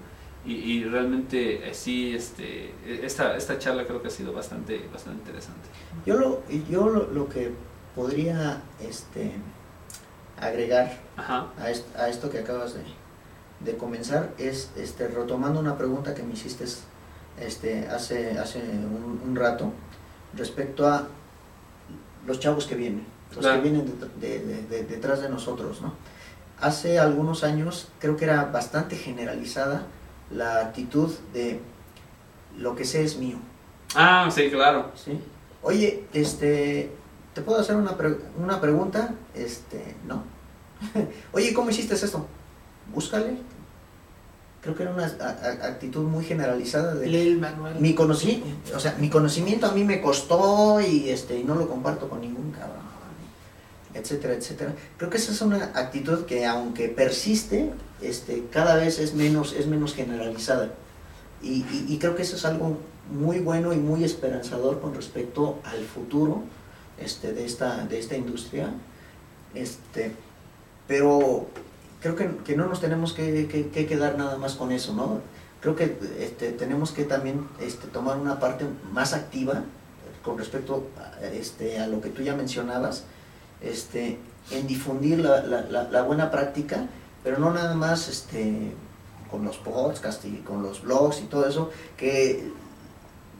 [0.48, 5.20] y, y realmente eh, sí, este, esta, esta charla creo que ha sido bastante, bastante
[5.20, 5.68] interesante.
[6.06, 7.50] Yo lo, yo lo, lo que
[7.94, 9.32] podría este,
[10.40, 11.46] agregar Ajá.
[11.60, 12.80] a, est- a esto que acabas de,
[13.60, 16.64] de comenzar es este, retomando una pregunta que me hiciste
[17.40, 19.72] este, hace, hace un, un rato
[20.34, 21.06] respecto a
[22.26, 23.62] los chavos que vienen, los Claro.
[23.62, 25.80] que vienen det- de- de- de- detrás de nosotros.
[25.80, 25.94] ¿no?
[26.60, 29.82] Hace algunos años creo que era bastante generalizada
[30.30, 31.60] la actitud de
[32.58, 33.38] lo que sé es mío.
[33.94, 34.90] Ah, sí, claro.
[34.94, 35.18] ¿sí?
[35.62, 36.90] Oye, este,
[37.38, 39.14] ¿te puedo hacer una, pre- una pregunta?
[39.32, 40.24] Este, no.
[41.32, 42.26] Oye, ¿cómo hiciste esto?
[42.92, 43.36] Búscale.
[44.60, 47.76] Creo que era una actitud muy generalizada de Lee el manual.
[47.78, 51.68] mi conocimiento, o sea, mi conocimiento a mí me costó y este y no lo
[51.68, 52.82] comparto con ningún cabrón,
[53.94, 54.74] etcétera, etcétera.
[54.96, 57.70] Creo que esa es una actitud que aunque persiste,
[58.02, 60.70] este cada vez es menos es menos generalizada.
[61.40, 62.78] Y, y- y creo que eso es algo
[63.12, 66.42] muy bueno y muy esperanzador con respecto al futuro
[67.00, 68.70] este, de, esta, de esta industria.
[69.54, 70.12] Este,
[70.86, 71.46] pero
[72.00, 75.20] creo que, que no nos tenemos que, que- que quedar nada más con eso, ¿no?
[75.60, 79.64] Creo que este, tenemos que también este, tomar una parte más activa
[80.22, 83.04] con respecto a, este, a lo que tú ya mencionabas,
[83.60, 84.18] este,
[84.50, 86.86] en difundir la, la- la- la buena práctica,
[87.24, 88.72] pero no nada más este,
[89.30, 92.50] con los podcasts y con los blogs y todo eso, que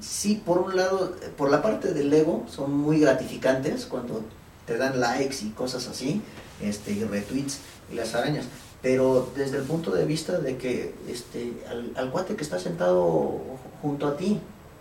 [0.00, 4.22] sí, por un lado, por la parte del ego, son muy gratificantes cuando
[4.66, 6.22] te dan likes y cosas así,
[6.60, 7.58] este, y retweets
[7.92, 8.46] y las arañas.
[8.82, 13.40] Pero desde el punto de vista de que este, al, al cuate que está sentado
[13.82, 14.40] junto a ti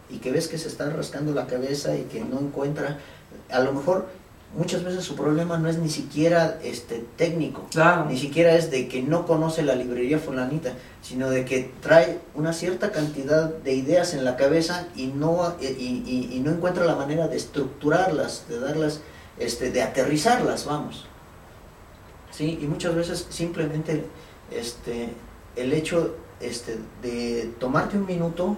[0.09, 2.99] y que ves que se está rascando la cabeza y que no encuentra,
[3.49, 4.07] a lo mejor
[4.55, 8.05] muchas veces su problema no es ni siquiera este, técnico, Claro.
[8.05, 12.53] ni siquiera es de que no conoce la librería fulanita, sino de que trae una
[12.53, 16.95] cierta cantidad de ideas en la cabeza y no, y, y- y no encuentra la
[16.95, 19.01] manera de estructurarlas, de darlas,
[19.37, 21.05] este, de aterrizarlas, vamos.
[22.31, 24.03] Sí, y muchas veces simplemente
[24.51, 25.09] este,
[25.55, 28.55] el hecho este, de tomarte un minuto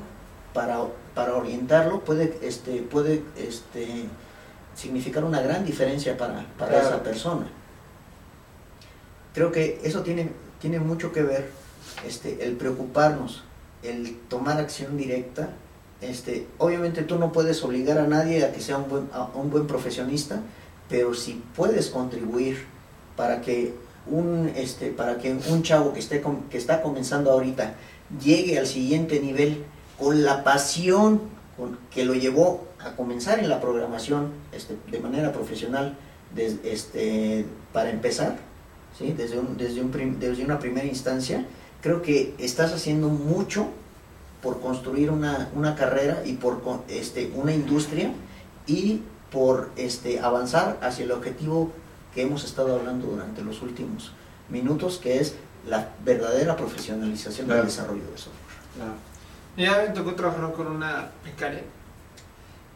[0.54, 0.80] para,
[1.16, 4.06] para orientarlo puede, este, puede este,
[4.80, 6.88] significar una gran diferencia para, para Claro.
[6.88, 7.48] esa persona.
[9.34, 11.50] Creo que eso tiene, tiene mucho que ver,
[12.06, 13.44] este, el preocuparnos,
[13.84, 15.50] el tomar acción directa.
[16.02, 19.50] Este, obviamente tú no puedes obligar a nadie a que sea un buen, a un
[19.50, 20.40] buen profesionista,
[20.88, 22.66] pero si puedes contribuir
[23.18, 23.74] para que
[24.08, 27.76] un, este, para que un chavo que, esté que está comenzando ahorita
[28.24, 29.64] llegue al siguiente nivel
[30.00, 31.22] con la pasión
[31.92, 35.96] que lo llevó a comenzar en la programación este, de manera profesional
[36.36, 38.38] des- este, para empezar,
[38.98, 39.14] ¿sí?
[39.18, 41.46] desde, un, desde, un prim- desde una primera instancia,
[41.82, 43.68] creo que estás haciendo mucho
[44.42, 48.12] por construir una, una carrera y por este, una industria
[48.68, 49.02] y
[49.32, 51.72] por este, avanzar hacia el objetivo
[52.16, 54.12] que hemos estado hablando durante los últimos
[54.50, 55.36] minutos, que es
[55.68, 57.62] la verdadera profesionalización Claro.
[57.62, 58.60] del desarrollo de software.
[58.76, 58.92] Claro.
[59.60, 61.64] Ya me tocó trabajar con una becaria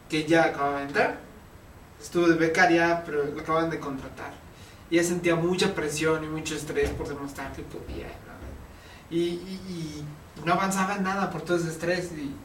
[0.10, 1.18] que ya acababa de entrar.
[2.02, 4.34] Estuvo de becaria, pero la acaban de contratar.
[4.90, 8.08] Y ella sentía mucha presión y mucho estrés por demostrar que podía.
[9.10, 10.04] Y,
[10.44, 12.12] no avanzaba nada por todo ese estrés.
[12.18, 12.36] Y,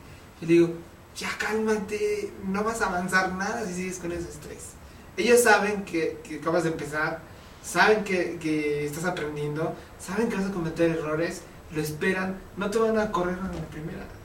[0.41, 0.71] y le digo,
[1.17, 4.75] ya cálmate, no vas a avanzar nada si sigues con ese estrés.
[5.17, 7.23] Ellos saben que, que acabas de empezar,
[7.65, 11.43] saben que, que estás aprendiendo, saben que vas a cometer errores,
[11.75, 14.18] lo esperan, no te van a correr en la primera.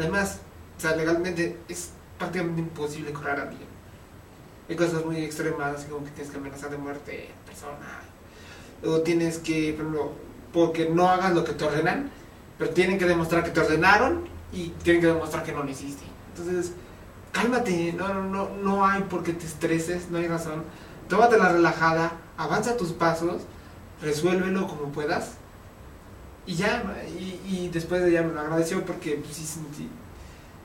[0.00, 0.38] Además,
[0.78, 3.68] o sea, legalmente es prácticamente imposible correr a alguien.
[4.66, 8.00] Hay cosas muy extremas, como que tienes que amenazar de muerte a persona.
[8.82, 10.12] O tienes que, por ejemplo,
[10.54, 12.10] porque no hagas lo que te ordenan,
[12.56, 14.24] pero tienen que demostrar que te ordenaron
[14.54, 16.04] y tienen que demostrar que no lo hiciste.
[16.34, 16.72] Entonces,
[17.32, 20.64] cálmate, no, no, no, no hay por qué te estreses, no hay razón.
[21.08, 23.42] Tómate la relajada, avanza tus pasos,
[24.00, 25.32] resuélvelo como puedas
[26.46, 26.82] y ya,
[27.18, 29.88] y, y después de ella me lo agradeció porque pues, sí, sentí,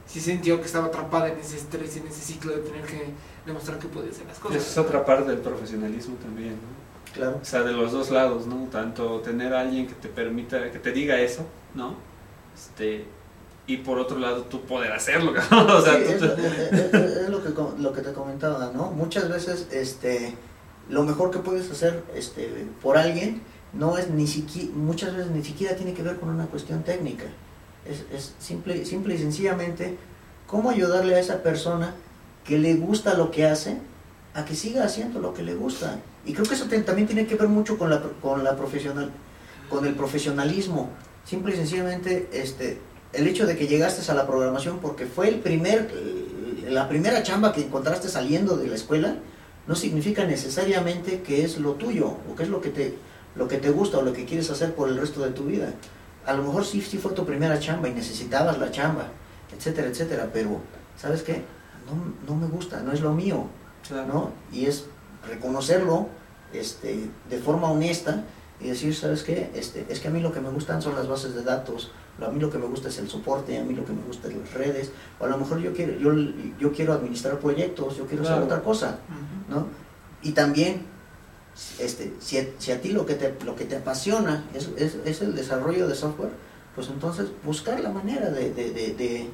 [0.08, 3.06] sí sintió que estaba atrapada en ese estrés, en ese ciclo de tener que
[3.46, 4.58] demostrar que podía hacer las cosas.
[4.58, 7.14] Esa es otra parte del profesionalismo también, ¿no?
[7.14, 7.40] Claro.
[7.42, 8.68] O sea, de los dos lados, ¿no?
[8.72, 11.96] Tanto tener a alguien que te permita, que te diga eso, ¿no?
[12.54, 13.06] Este,
[13.68, 15.32] y por otro lado, tú poder hacerlo.
[15.52, 18.72] O sea, Sí, tú- es, es- es- es lo, que, com- lo que te comentaba,
[18.74, 18.92] ¿no?
[18.92, 20.36] Muchas veces este,
[20.90, 23.42] lo mejor que puedes hacer este, por alguien
[23.74, 27.26] no es ni siquiera, muchas veces ni siquiera tiene que ver con una cuestión técnica.
[27.86, 29.98] Es, es simple, simple y sencillamente
[30.48, 31.94] cómo ayudarle a esa persona
[32.44, 33.78] que le gusta lo que hace
[34.36, 35.98] a que siga haciendo lo que le gusta.
[36.26, 39.10] Y creo que eso también tiene que ver mucho con la, con la profesional,
[39.70, 40.90] con el profesionalismo.
[41.24, 42.80] Simple y sencillamente, este,
[43.14, 45.90] el hecho de que llegaste a la programación porque fue el primer,
[46.68, 49.16] la primera chamba que encontraste saliendo de la escuela,
[49.68, 52.98] no significa necesariamente que es lo tuyo o que es lo que te,
[53.36, 55.74] lo que te gusta o lo que quieres hacer por el resto de tu vida.
[56.26, 59.08] A lo mejor sí, sí fue tu primera chamba y necesitabas la chamba,
[59.56, 60.60] etcétera, etcétera, pero
[60.98, 61.44] ¿sabes qué?
[61.86, 63.46] No, no me gusta, no es lo mío,
[64.08, 64.32] ¿no?
[64.52, 64.86] Y es
[65.28, 66.08] reconocerlo
[66.54, 68.24] este, de forma honesta
[68.60, 69.52] y decir, ¿sabes qué?
[69.54, 71.92] Este, es que a mí lo que me gustan son las bases de datos,
[72.26, 74.30] a mí lo que me gusta es el soporte, a mí lo que me gusta
[74.30, 76.14] es las redes, o a lo mejor yo quiero, yo,
[76.58, 79.00] yo quiero administrar proyectos, yo quiero hacer otra cosa,
[79.50, 79.68] ¿no?
[80.22, 80.86] Y también,
[81.80, 84.98] este, si, a, si a ti lo que te, lo que te apasiona es, es,
[85.06, 86.32] es, el desarrollo de software,
[86.76, 89.30] pues entonces buscar la manera de, de, de,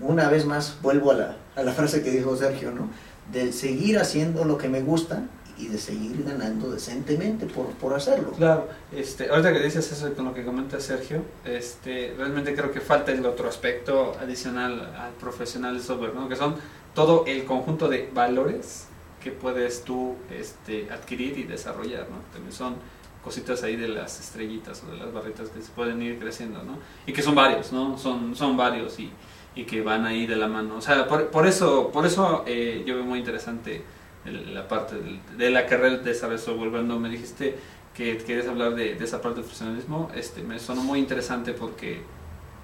[0.00, 2.88] una vez más vuelvo a la, a la frase que dijo Sergio, ¿no?
[3.32, 5.24] De seguir haciendo lo que me gusta
[5.58, 8.32] y de seguir ganando decentemente por, por hacerlo.
[8.32, 12.80] Claro, este, ahorita que dices eso con lo que comenta Sergio, este, realmente creo que
[12.80, 16.28] falta el otro aspecto adicional al profesional de software, ¿no?
[16.28, 16.56] que son
[16.94, 18.86] todo el conjunto de valores
[19.24, 22.18] que puedes tú este, adquirir y desarrollar, ¿no?
[22.30, 22.76] También son
[23.24, 26.76] cositas ahí de las estrellitas o de las barritas que se pueden ir creciendo, ¿no?
[27.06, 27.96] Y que son varios, ¿no?
[27.96, 29.10] Son, son varios y,
[29.54, 30.76] y que van ahí de la mano.
[30.76, 33.82] O sea, por, por eso, por eso eh, yo veo muy interesante
[34.26, 34.96] la parte
[35.38, 36.70] de la carrera de software.
[36.70, 37.56] Cuando me dijiste
[37.94, 42.02] que querías hablar de, esa parte del profesionalismo, este, me sonó muy interesante porque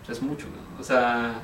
[0.06, 0.46] es mucho,
[0.78, 1.40] o sea,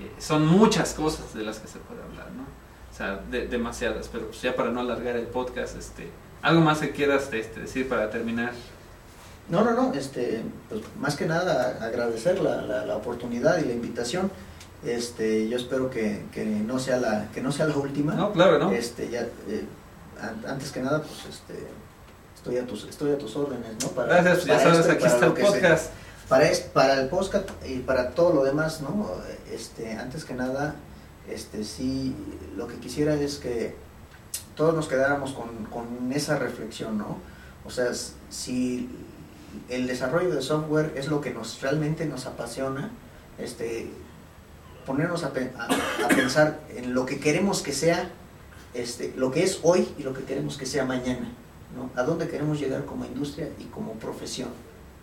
[0.00, 2.44] eh, son muchas cosas de las que se puede hablar, ¿no?
[2.92, 6.10] O sea, demasiadas, pero pues ya para no alargar el podcast, este,
[6.42, 8.52] algo más que quieras este, decir para terminar.
[9.48, 13.72] No, no, no, este, pues más que nada agradecer la, la, la oportunidad y la
[13.72, 14.30] invitación.
[14.84, 18.14] Este, yo espero que, que, no sea la que no sea la última.
[18.14, 18.70] No, claro, ¿no?
[18.70, 19.64] Este, ya, eh,
[20.46, 21.66] antes que nada, pues este,
[22.34, 23.88] estoy a tus estoy a tus órdenes, ¿no?
[23.88, 25.86] Para, Gracias, ya sabes, aquí está el podcast.
[25.86, 25.90] Se,
[26.28, 29.10] para para el podcast y para todo lo demás, ¿no?
[29.52, 30.74] Este, antes que nada,
[31.28, 32.14] este, sí,
[32.56, 33.74] lo que quisiera es que
[34.54, 37.18] todos nos quedáramos con, con esa reflexión, ¿no?
[37.64, 37.92] O sea,
[38.28, 38.88] si
[39.68, 42.90] el desarrollo de software es lo que nos realmente nos apasiona,
[43.38, 43.90] este,
[44.86, 48.10] ponernos a, a, a, pensar en lo que queremos que sea,
[48.74, 51.28] este, lo que es hoy y lo que queremos que sea mañana,
[51.74, 51.90] ¿no?
[52.00, 54.48] A dónde queremos llegar como industria y como profesión.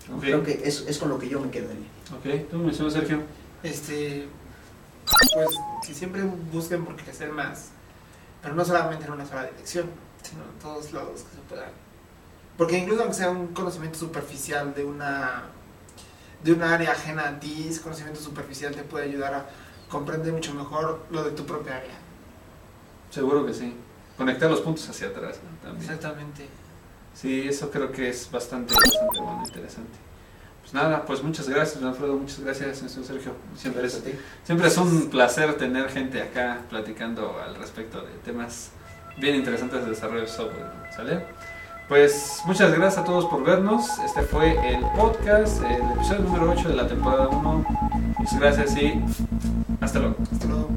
[0.10, 0.18] ¿no?
[0.18, 0.30] Okay.
[0.30, 1.88] Creo que es, es, con lo que yo me quedaría.
[2.16, 3.22] Ok, tú me llamas Sergio.
[3.64, 4.28] Este,
[5.34, 5.50] pues
[5.86, 7.70] que siempre busquen por crecer más,
[8.42, 9.90] pero no solamente en una sola dirección,
[10.22, 11.70] sino en todos lados que se puedan.
[12.58, 15.44] Porque incluso aunque sea un conocimiento superficial de una
[16.44, 19.46] de un área ajena a ti, ese conocimiento superficial te puede ayudar a
[19.90, 21.96] comprende mucho mejor lo de tu propia área.
[23.10, 23.74] Seguro que sí.
[24.18, 25.58] Conectar los puntos hacia atrás ¿no?
[25.62, 25.90] también.
[25.90, 26.48] Exactamente.
[27.14, 29.98] Sí, eso creo que es bastante, bastante bueno, interesante.
[30.70, 33.32] Pues nada, pues muchas gracias, Alfredo, muchas gracias, señor Sergio.
[33.56, 34.04] Siempre es,
[34.44, 38.72] siempre es un placer tener gente acá platicando al respecto de temas
[39.18, 41.26] bien interesantes de desarrollo de software, ¿sale?
[41.88, 43.98] Pues muchas gracias a todos por vernos.
[44.00, 47.66] Este fue el podcast, el episodio número 8 de la temporada 1.
[48.20, 49.02] Muchas gracias y
[49.80, 50.18] hasta luego.
[50.34, 50.68] Hasta luego.